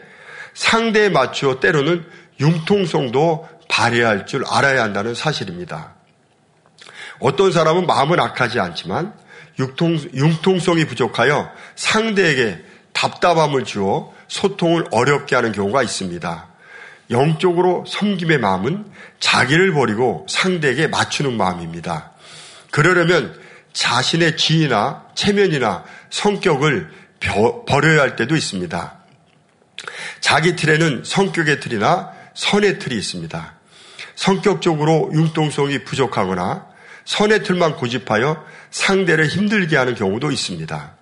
상대에 0.54 1.08
맞추어 1.08 1.58
때로는 1.58 2.04
융통성도 2.38 3.48
발휘할 3.68 4.26
줄 4.26 4.44
알아야 4.46 4.82
한다는 4.82 5.14
사실입니다. 5.14 5.94
어떤 7.20 7.52
사람은 7.52 7.86
마음은 7.86 8.18
악하지 8.18 8.58
않지만 8.58 9.12
융통, 9.58 9.98
융통성이 10.14 10.86
부족하여 10.86 11.50
상대에게 11.76 12.58
답답함을 12.92 13.64
주어 13.64 14.12
소통을 14.28 14.86
어렵게 14.90 15.36
하는 15.36 15.52
경우가 15.52 15.82
있습니다. 15.82 16.48
영적으로 17.10 17.84
섬김의 17.86 18.38
마음은 18.38 18.86
자기를 19.18 19.72
버리고 19.74 20.26
상대에게 20.28 20.86
맞추는 20.86 21.36
마음입니다. 21.36 22.12
그러려면 22.70 23.38
자신의 23.72 24.36
지위나 24.36 25.06
체면이나 25.14 25.84
성격을 26.10 26.90
버려야 27.66 28.00
할 28.00 28.16
때도 28.16 28.36
있습니다. 28.36 28.94
자기 30.20 30.56
틀에는 30.56 31.02
성격의 31.04 31.60
틀이나 31.60 32.12
선의 32.34 32.78
틀이 32.78 32.96
있습니다. 32.96 33.54
성격적으로 34.14 35.10
융통성이 35.12 35.84
부족하거나 35.84 36.69
선의 37.10 37.42
틀만 37.42 37.74
고집하여 37.74 38.46
상대를 38.70 39.26
힘들게 39.26 39.76
하는 39.76 39.96
경우도 39.96 40.30
있습니다. 40.30 40.94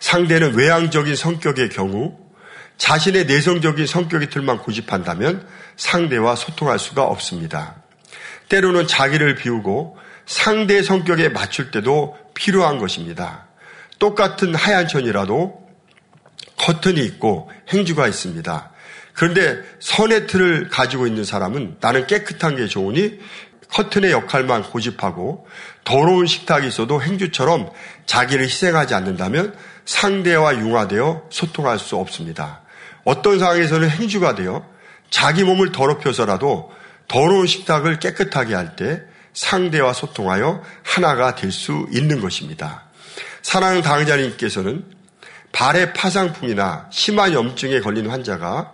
상대는 0.00 0.54
외향적인 0.56 1.14
성격의 1.14 1.68
경우 1.68 2.18
자신의 2.76 3.26
내성적인 3.26 3.86
성격의 3.86 4.30
틀만 4.30 4.58
고집한다면 4.58 5.46
상대와 5.76 6.34
소통할 6.34 6.80
수가 6.80 7.04
없습니다. 7.04 7.76
때로는 8.48 8.88
자기를 8.88 9.36
비우고 9.36 9.96
상대의 10.26 10.82
성격에 10.82 11.28
맞출 11.28 11.70
때도 11.70 12.18
필요한 12.34 12.78
것입니다. 12.78 13.46
똑같은 14.00 14.56
하얀 14.56 14.88
천이라도 14.88 15.70
커튼이 16.58 17.00
있고 17.04 17.48
행주가 17.72 18.08
있습니다. 18.08 18.72
그런데 19.12 19.62
선의 19.78 20.26
틀을 20.26 20.68
가지고 20.68 21.06
있는 21.06 21.22
사람은 21.22 21.76
나는 21.80 22.08
깨끗한 22.08 22.56
게 22.56 22.66
좋으니 22.66 23.20
커튼의 23.72 24.10
역할만 24.12 24.64
고집하고 24.64 25.46
더러운 25.84 26.26
식탁이 26.26 26.66
있어도 26.68 27.02
행주처럼 27.02 27.70
자기를 28.06 28.44
희생하지 28.44 28.94
않는다면 28.94 29.56
상대와 29.84 30.56
융화되어 30.58 31.28
소통할 31.30 31.78
수 31.78 31.96
없습니다. 31.96 32.62
어떤 33.04 33.38
상황에서는 33.38 33.88
행주가 33.88 34.34
되어 34.34 34.66
자기 35.10 35.44
몸을 35.44 35.72
더럽혀서라도 35.72 36.72
더러운 37.08 37.46
식탁을 37.46 37.98
깨끗하게 37.98 38.54
할 38.54 38.76
때 38.76 39.02
상대와 39.32 39.92
소통하여 39.92 40.62
하나가 40.82 41.34
될 41.34 41.52
수 41.52 41.86
있는 41.92 42.20
것입니다. 42.20 42.84
사랑하는 43.42 43.82
당자님께서는 43.82 44.84
발의 45.52 45.94
파상풍이나 45.94 46.88
심한 46.90 47.32
염증에 47.32 47.80
걸린 47.80 48.10
환자가 48.10 48.72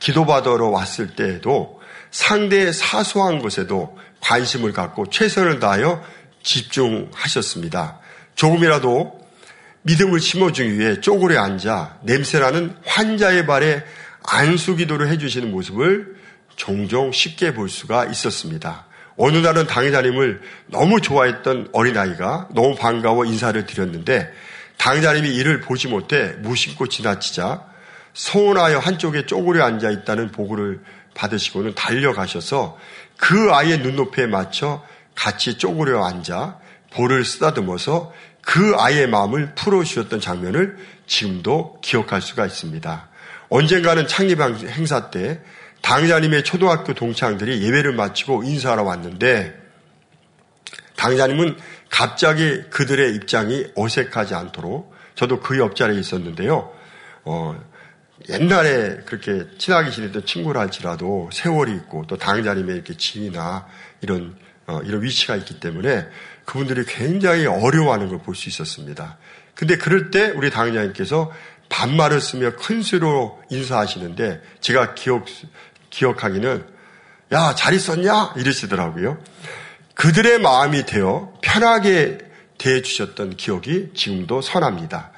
기도받으러 0.00 0.68
왔을 0.68 1.14
때에도 1.14 1.81
상대의 2.12 2.72
사소한 2.72 3.40
것에도 3.40 3.98
관심을 4.20 4.72
갖고 4.72 5.10
최선을 5.10 5.58
다하여 5.58 6.04
집중하셨습니다. 6.44 7.98
조금이라도 8.36 9.20
믿음을 9.82 10.20
심어주기 10.20 10.78
위해 10.78 11.00
쪼그려 11.00 11.42
앉아 11.42 11.98
냄새나는 12.02 12.76
환자의 12.84 13.46
발에 13.46 13.82
안수 14.24 14.76
기도를 14.76 15.08
해주시는 15.08 15.50
모습을 15.50 16.16
종종 16.54 17.10
쉽게 17.10 17.54
볼 17.54 17.68
수가 17.68 18.04
있었습니다. 18.04 18.86
어느 19.16 19.38
날은 19.38 19.66
당의자님을 19.66 20.40
너무 20.66 21.00
좋아했던 21.00 21.70
어린아이가 21.72 22.48
너무 22.54 22.76
반가워 22.76 23.24
인사를 23.24 23.66
드렸는데 23.66 24.32
당의자님이 24.78 25.34
이를 25.34 25.60
보지 25.60 25.88
못해 25.88 26.34
무심코 26.38 26.88
지나치자 26.88 27.64
서운하여 28.14 28.78
한쪽에 28.78 29.26
쪼그려 29.26 29.64
앉아 29.64 29.90
있다는 29.90 30.30
보고를 30.32 30.80
받으시고는 31.14 31.74
달려가셔서 31.74 32.78
그 33.16 33.52
아이의 33.52 33.78
눈높이에 33.78 34.26
맞춰 34.26 34.82
같이 35.14 35.58
쪼그려 35.58 36.04
앉아 36.04 36.58
볼을 36.92 37.24
쓰다듬어서 37.24 38.12
그 38.40 38.74
아이의 38.76 39.08
마음을 39.08 39.54
풀어주셨던 39.54 40.20
장면을 40.20 40.78
지금도 41.06 41.78
기억할 41.80 42.20
수가 42.20 42.46
있습니다. 42.46 43.08
언젠가는 43.48 44.06
창립 44.06 44.40
행사 44.40 45.10
때 45.10 45.40
당자님의 45.82 46.44
초등학교 46.44 46.94
동창들이 46.94 47.62
예배를 47.62 47.92
마치고 47.92 48.44
인사하러 48.44 48.82
왔는데 48.84 49.60
당자님은 50.96 51.56
갑자기 51.90 52.62
그들의 52.70 53.14
입장이 53.16 53.66
어색하지 53.76 54.34
않도록 54.34 54.94
저도 55.14 55.40
그 55.40 55.58
옆자리에 55.58 55.98
있었는데요. 55.98 56.72
어, 57.24 57.60
옛날에 58.28 58.98
그렇게 59.06 59.46
친하게 59.58 59.90
지냈던 59.90 60.26
친구라 60.26 60.60
할지라도 60.60 61.28
세월이 61.32 61.72
있고 61.72 62.04
또 62.06 62.16
당자님의 62.16 62.74
이렇게 62.76 62.96
지위나 62.96 63.66
이런 64.00 64.36
어, 64.66 64.80
이런 64.84 65.02
위치가 65.02 65.34
있기 65.36 65.58
때문에 65.60 66.06
그분들이 66.44 66.84
굉장히 66.86 67.46
어려워하는 67.46 68.08
걸 68.08 68.18
볼 68.18 68.34
수 68.36 68.48
있었습니다. 68.48 69.18
근데 69.54 69.76
그럴 69.76 70.10
때 70.10 70.30
우리 70.30 70.50
당자님께서 70.50 71.32
반말을 71.68 72.20
쓰며 72.20 72.52
큰 72.56 72.82
수로 72.82 73.42
인사하시는데 73.50 74.42
제가 74.60 74.94
기억 74.94 75.26
기억하기는 75.90 76.64
야 77.32 77.54
잘 77.54 77.74
있었냐 77.74 78.34
이러시더라고요. 78.36 79.18
그들의 79.94 80.38
마음이 80.40 80.84
되어 80.86 81.32
편하게 81.42 82.18
대해 82.58 82.82
주셨던 82.82 83.36
기억이 83.36 83.90
지금도 83.94 84.42
선합니다. 84.42 85.10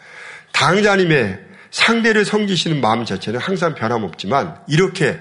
당자님의 0.52 1.53
상대를 1.74 2.24
섬기시는 2.24 2.80
마음 2.80 3.04
자체는 3.04 3.40
항상 3.40 3.74
변함없지만 3.74 4.58
이렇게 4.68 5.18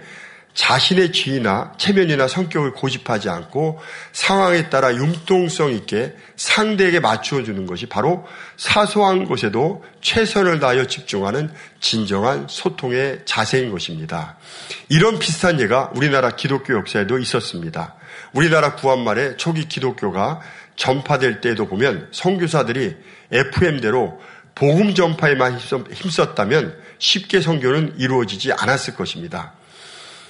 자신의 0.53 1.11
지위나 1.11 1.73
체면이나 1.77 2.27
성격을 2.27 2.73
고집하지 2.73 3.27
않고 3.27 3.79
상황에 4.11 4.69
따라 4.69 4.93
융통성 4.93 5.71
있게 5.71 6.13
상대에게 6.35 6.99
맞추어 6.99 7.41
주는 7.41 7.65
것이 7.65 7.87
바로 7.87 8.27
사소한 8.55 9.25
것에도 9.25 9.83
최선을 10.01 10.59
다하여 10.59 10.85
집중하는 10.85 11.51
진정한 11.79 12.45
소통의 12.47 13.21
자세인 13.25 13.71
것입니다. 13.71 14.37
이런 14.89 15.17
비슷한 15.17 15.59
예가 15.59 15.93
우리나라 15.95 16.35
기독교 16.35 16.75
역사에도 16.75 17.17
있었습니다. 17.17 17.95
우리나라 18.31 18.75
구한말에 18.75 19.37
초기 19.37 19.67
기독교가 19.67 20.39
전파될 20.75 21.41
때에도 21.41 21.67
보면 21.67 22.09
선교사들이 22.11 22.95
FM대로 23.31 24.19
복음 24.55 24.93
전파에만 24.93 25.57
힘썼다면 25.57 26.77
쉽게 26.99 27.41
선교는 27.41 27.95
이루어지지 27.97 28.53
않았을 28.53 28.95
것입니다. 28.95 29.53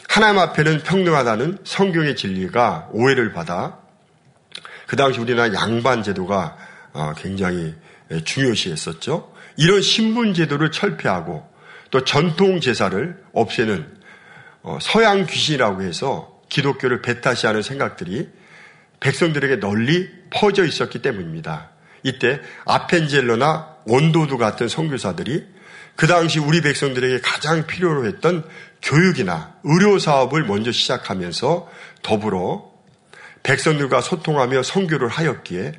하나님 0.07 0.39
앞에는 0.39 0.83
평등하다는 0.83 1.59
성경의 1.63 2.15
진리가 2.15 2.89
오해를 2.91 3.33
받아 3.33 3.79
그 4.87 4.95
당시 4.95 5.19
우리나라 5.19 5.53
양반 5.53 6.03
제도가 6.03 6.57
어, 6.93 7.13
굉장히 7.17 7.73
중요시했었죠. 8.23 9.33
이런 9.57 9.81
신분 9.81 10.33
제도를 10.33 10.71
철폐하고 10.71 11.47
또 11.89 12.03
전통 12.03 12.59
제사를 12.59 13.17
없애는 13.33 13.87
어, 14.61 14.77
서양 14.81 15.25
귀신이라고 15.25 15.81
해서 15.81 16.41
기독교를 16.49 17.01
배타시하는 17.01 17.61
생각들이 17.61 18.29
백성들에게 18.99 19.59
널리 19.59 20.09
퍼져 20.29 20.63
있었기 20.63 21.01
때문입니다. 21.01 21.71
이때 22.03 22.39
아펜젤러나 22.65 23.72
원도두 23.85 24.37
같은 24.37 24.67
선교사들이 24.67 25.45
그 25.95 26.07
당시 26.07 26.39
우리 26.39 26.61
백성들에게 26.61 27.21
가장 27.21 27.67
필요로 27.67 28.07
했던 28.07 28.43
교육이나 28.81 29.55
의료 29.63 29.99
사업을 29.99 30.43
먼저 30.43 30.71
시작하면서 30.71 31.69
더불어 32.01 32.71
백성들과 33.43 34.01
소통하며 34.01 34.63
선교를 34.63 35.07
하였기에 35.07 35.73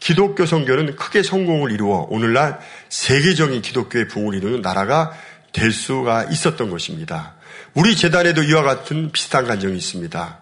기독교 0.00 0.46
선교는 0.46 0.96
크게 0.96 1.22
성공을 1.22 1.72
이루어 1.72 2.06
오늘날 2.08 2.60
세계적인 2.88 3.62
기독교의 3.62 4.08
붕을 4.08 4.34
이루는 4.34 4.62
나라가 4.62 5.12
될 5.52 5.72
수가 5.72 6.24
있었던 6.24 6.70
것입니다. 6.70 7.34
우리 7.74 7.96
재단에도 7.96 8.42
이와 8.42 8.62
같은 8.62 9.10
비슷한 9.10 9.46
간정이 9.46 9.76
있습니다. 9.76 10.40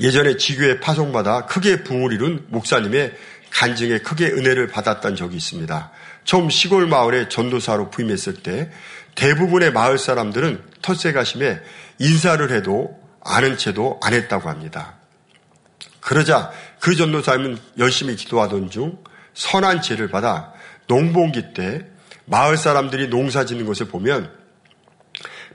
예전에 0.00 0.36
지교에 0.36 0.80
파송받아 0.80 1.46
크게 1.46 1.84
붕을 1.84 2.12
이룬 2.12 2.46
목사님의 2.48 3.14
간증에 3.54 3.98
크게 3.98 4.26
은혜를 4.26 4.66
받았던 4.66 5.14
적이 5.14 5.36
있습니다. 5.36 5.90
처음 6.24 6.50
시골 6.50 6.86
마을에 6.88 7.28
전도사로 7.28 7.90
부임했을 7.90 8.42
때 8.42 8.70
대부분의 9.14 9.72
마을 9.72 9.96
사람들은 9.96 10.60
텃세가심에 10.82 11.60
인사를 12.00 12.50
해도 12.50 13.00
아는 13.24 13.56
채도 13.56 14.00
안 14.02 14.12
했다고 14.12 14.48
합니다. 14.50 14.96
그러자 16.00 16.50
그 16.80 16.96
전도사님은 16.96 17.58
열심히 17.78 18.16
기도하던 18.16 18.70
중 18.70 18.98
선한 19.34 19.82
죄를 19.82 20.08
받아 20.08 20.52
농봉기 20.88 21.54
때 21.54 21.86
마을 22.26 22.56
사람들이 22.56 23.08
농사 23.08 23.44
짓는 23.44 23.66
것을 23.66 23.86
보면 23.86 24.30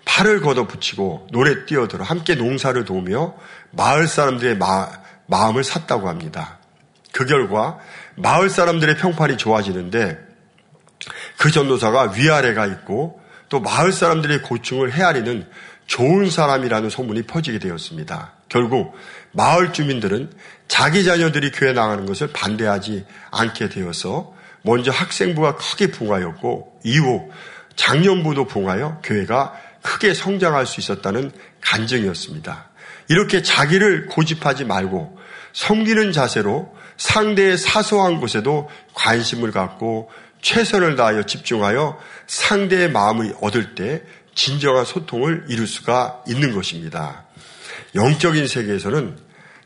팔을 0.06 0.41
걷어붙이고 0.41 1.28
노래 1.32 1.66
뛰어들어 1.66 2.06
함께 2.06 2.36
농사를 2.36 2.84
도우며 2.86 3.36
마을 3.72 4.08
사람들의 4.08 4.58
마, 4.58 4.89
마음을 5.28 5.64
샀다고 5.64 6.08
합니다. 6.08 6.59
그 7.12 7.26
결과 7.26 7.80
마을 8.16 8.49
사람들의 8.49 8.97
평판이 8.97 9.38
좋아지는데 9.38 10.18
그 11.38 11.51
전도사가 11.51 12.14
위아래가 12.16 12.66
있고 12.66 13.22
또 13.49 13.60
마을 13.60 13.91
사람들의 13.91 14.43
고충을 14.43 14.93
헤아리는 14.93 15.47
좋은 15.88 16.30
사람이라는 16.30 16.89
소문이 16.89 17.24
퍼지게 17.24 17.60
되었습니다. 17.60 18.34
결국 18.47 18.95
마을 19.32 19.74
주민들은 19.74 20.32
자기 20.68 21.03
자녀들이 21.03 21.51
교회 21.51 21.74
나가는 21.74 22.05
것을 22.05 22.28
반대하지 22.32 23.05
않게 23.32 23.70
되어서 23.70 24.34
먼저 24.62 24.91
학생부가 24.91 25.55
크게 25.55 25.88
붕하였고 25.91 26.82
이후 26.84 27.32
장년부도 27.76 28.45
붕하여 28.45 28.99
교회가 29.03 29.53
크게 29.82 30.14
성장할 30.14 30.68
수 30.68 30.80
있었다는 30.80 31.32
간증이었습니다. 31.62 32.70
이렇게 33.07 33.41
자기를 33.41 34.07
고집하지 34.07 34.66
말고 34.66 35.18
섬기는 35.53 36.12
자세로 36.12 36.76
상대의 37.00 37.58
사소한 37.58 38.20
곳에도 38.20 38.70
관심을 38.93 39.52
갖고 39.52 40.12
최선을 40.41 40.95
다하여 40.95 41.24
집중하여 41.24 41.97
상대의 42.28 42.91
마음을 42.91 43.34
얻을 43.41 43.74
때 43.74 44.04
진정한 44.36 44.86
소통을 44.86 45.45
이룰 45.50 45.66
수가 45.66 46.24
있는 46.28 46.54
것입니다. 46.54 47.26
영적인 47.95 48.47
세계에서는 48.47 49.18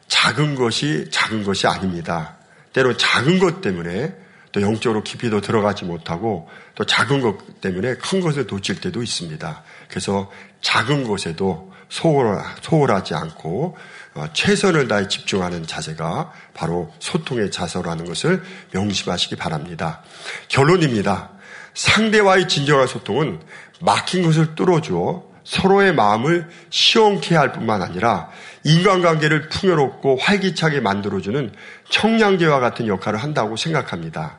작은 0.08 0.56
것이 0.56 1.10
작은 1.12 1.44
것이 1.44 1.68
아닙니다. 1.68 2.38
때로 2.72 2.96
작은 2.96 3.40
것 3.40 3.62
때문에 3.62 4.16
또 4.52 4.62
영적으로 4.62 5.04
깊이도 5.04 5.42
들어가지 5.42 5.86
못하고 5.86 6.48
또 6.76 6.86
작은 6.86 7.22
것 7.22 7.62
때문에 7.62 7.96
큰 7.96 8.22
것을 8.22 8.46
놓칠 8.46 8.80
때도 8.80 9.02
있습니다. 9.02 9.64
그래서 9.90 10.32
작은 10.62 11.08
것에도 11.08 11.73
소홀하지 11.94 13.14
않고 13.14 13.78
어, 14.16 14.26
최선을 14.34 14.88
다해 14.88 15.08
집중하는 15.08 15.68
자세가 15.68 16.32
바로 16.54 16.92
소통의 17.00 17.52
자세라는 17.52 18.06
것을 18.06 18.44
명심하시기 18.72 19.36
바랍니다. 19.36 20.02
결론입니다. 20.48 21.30
상대와의 21.74 22.48
진정한 22.48 22.88
소통은 22.88 23.42
막힌 23.80 24.24
것을 24.24 24.56
뚫어주어 24.56 25.34
서로의 25.44 25.94
마음을 25.94 26.50
시원케 26.70 27.36
할 27.36 27.52
뿐만 27.52 27.82
아니라 27.82 28.30
인간관계를 28.64 29.50
풍요롭고 29.50 30.18
활기차게 30.18 30.80
만들어주는 30.80 31.52
청량제와 31.90 32.60
같은 32.60 32.88
역할을 32.88 33.22
한다고 33.22 33.58
생각합니다. 33.58 34.38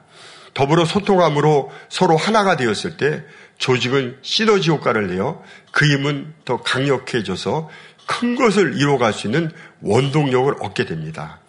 더불어 0.55 0.85
소통함으로 0.85 1.71
서로 1.89 2.17
하나가 2.17 2.57
되었을 2.57 2.97
때 2.97 3.25
조직은 3.59 4.19
시너지 4.23 4.71
효과를 4.71 5.09
내어 5.09 5.43
그 5.73 5.87
힘은 5.87 6.33
더 6.45 6.63
강력해져서 6.63 7.69
큰 8.07 8.37
것을 8.37 8.77
이뤄갈 8.77 9.13
수 9.13 9.27
있는 9.27 9.51
원동력을 9.81 10.55
얻게 10.61 10.85
됩니다. 10.85 11.41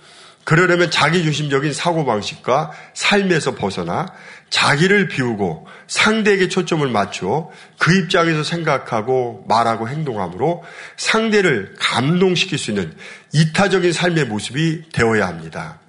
그러려면 0.43 0.91
자기중심적인 0.91 1.73
사고방식과 1.73 2.71
삶에서 2.93 3.55
벗어나 3.55 4.05
자기를 4.51 5.07
비우고 5.07 5.67
상대에게 5.87 6.49
초점을 6.49 6.87
맞추어 6.87 7.49
그 7.79 7.97
입장에서 7.97 8.43
생각하고 8.43 9.43
말하고 9.47 9.89
행동함으로 9.89 10.63
상대를 10.97 11.75
감동시킬 11.79 12.59
수 12.59 12.71
있는 12.71 12.95
이타적인 13.33 13.91
삶의 13.91 14.25
모습이 14.25 14.89
되어야 14.93 15.27
합니다. 15.27 15.79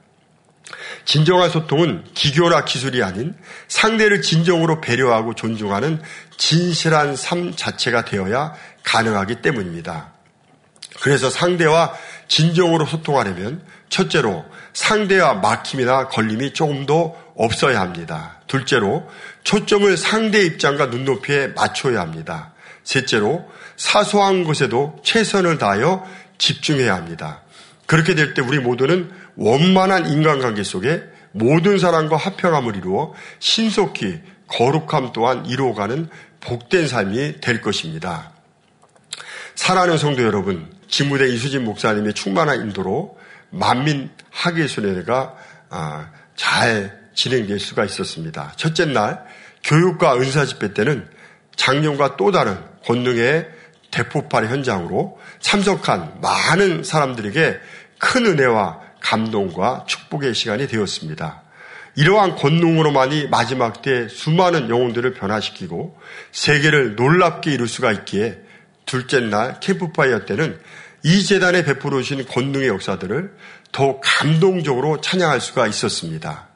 진정한 1.04 1.50
소통은 1.50 2.04
기교나 2.14 2.64
기술이 2.64 3.02
아닌 3.02 3.34
상대를 3.68 4.22
진정으로 4.22 4.80
배려하고 4.80 5.34
존중하는 5.34 6.02
진실한 6.36 7.16
삶 7.16 7.54
자체가 7.54 8.04
되어야 8.04 8.54
가능하기 8.82 9.42
때문입니다. 9.42 10.12
그래서 11.00 11.30
상대와 11.30 11.94
진정으로 12.28 12.86
소통하려면 12.86 13.62
첫째로 13.88 14.44
상대와 14.72 15.34
막힘이나 15.34 16.08
걸림이 16.08 16.52
조금 16.52 16.86
더 16.86 17.14
없어야 17.36 17.80
합니다. 17.80 18.40
둘째로 18.46 19.08
초점을 19.44 19.96
상대 19.96 20.42
입장과 20.42 20.86
눈높이에 20.86 21.48
맞춰야 21.48 22.00
합니다. 22.00 22.52
셋째로 22.84 23.48
사소한 23.76 24.44
것에도 24.44 24.98
최선을 25.02 25.58
다하여 25.58 26.06
집중해야 26.38 26.94
합니다. 26.94 27.42
그렇게 27.86 28.14
될 28.14 28.34
때 28.34 28.42
우리 28.42 28.58
모두는 28.58 29.10
원만한 29.36 30.08
인간관계 30.08 30.62
속에 30.62 31.02
모든 31.32 31.78
사람과 31.78 32.16
화평함을 32.16 32.76
이루어 32.76 33.14
신속히 33.38 34.20
거룩함 34.48 35.12
또한 35.12 35.46
이루어가는 35.46 36.08
복된 36.40 36.88
삶이 36.88 37.40
될 37.40 37.60
것입니다. 37.60 38.32
사랑하는 39.54 39.98
성도 39.98 40.22
여러분, 40.22 40.70
지무대 40.88 41.26
이수진 41.28 41.64
목사님의 41.64 42.14
충만한 42.14 42.60
인도로 42.60 43.18
만민 43.50 44.10
학예 44.30 44.66
순회가 44.66 45.34
아, 45.70 46.10
잘 46.36 47.06
진행될 47.14 47.58
수가 47.58 47.84
있었습니다. 47.84 48.52
첫째 48.56 48.84
날 48.84 49.24
교육과 49.64 50.16
은사 50.16 50.44
집회 50.44 50.72
때는 50.74 51.08
작년과 51.56 52.16
또 52.16 52.30
다른 52.30 52.58
권능의 52.84 53.48
대폭발 53.96 54.46
현장으로 54.48 55.18
참석한 55.40 56.20
많은 56.20 56.84
사람들에게 56.84 57.58
큰 57.98 58.26
은혜와 58.26 58.80
감동과 59.00 59.84
축복의 59.88 60.34
시간이 60.34 60.68
되었습니다. 60.68 61.42
이러한 61.94 62.36
권능으로만이 62.36 63.28
마지막 63.28 63.80
때 63.80 64.06
수많은 64.08 64.68
영혼들을 64.68 65.14
변화시키고 65.14 65.98
세계를 66.30 66.96
놀랍게 66.96 67.50
이룰 67.50 67.66
수가 67.66 67.90
있기에 67.92 68.38
둘째 68.84 69.20
날 69.20 69.60
캠프파이어 69.60 70.26
때는 70.26 70.60
이 71.02 71.24
재단에 71.24 71.64
베풀어 71.64 72.02
주신 72.02 72.26
권능의 72.26 72.68
역사들을 72.68 73.34
더 73.72 74.00
감동적으로 74.00 75.00
찬양할 75.00 75.40
수가 75.40 75.66
있었습니다. 75.68 76.48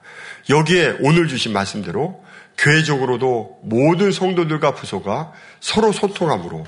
여기에 0.50 0.98
오늘 1.00 1.26
주신 1.26 1.54
말씀대로 1.54 2.22
교회적으로도 2.58 3.60
모든 3.62 4.12
성도들과 4.12 4.74
부서가 4.74 5.32
서로 5.60 5.92
소통함으로 5.92 6.66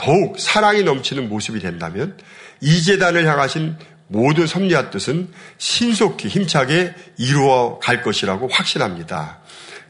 더욱 0.00 0.40
사랑이 0.40 0.82
넘치는 0.82 1.28
모습이 1.28 1.60
된다면 1.60 2.16
이 2.62 2.82
재단을 2.82 3.26
향하신 3.26 3.76
모든 4.08 4.46
섭리와 4.46 4.88
뜻은 4.90 5.28
신속히 5.58 6.28
힘차게 6.28 6.94
이루어 7.18 7.78
갈 7.78 8.02
것이라고 8.02 8.48
확신합니다. 8.48 9.40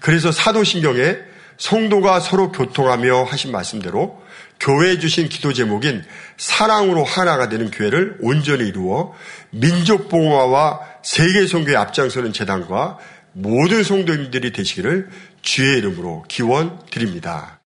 그래서 0.01 0.33
사도신경에 0.33 1.17
성도가 1.59 2.19
서로 2.19 2.51
교통하며 2.51 3.23
하신 3.23 3.53
말씀대로 3.53 4.21
교회에 4.59 4.99
주신 4.99 5.29
기도 5.29 5.53
제목인 5.53 6.03
사랑으로 6.37 7.05
하나가 7.05 7.49
되는 7.49 7.71
교회를 7.71 8.17
온전히 8.21 8.67
이루어 8.67 9.15
민족 9.51 10.09
봉화와 10.09 10.81
세계 11.05 11.47
선교에 11.47 11.77
앞장서는 11.77 12.33
재단과 12.33 12.99
모든 13.33 13.85
성도님들이 13.85 14.53
되시기를 14.53 15.09
주의 15.41 15.79
이름으로 15.79 16.25
기원 16.27 16.81
드립니다. 16.91 17.60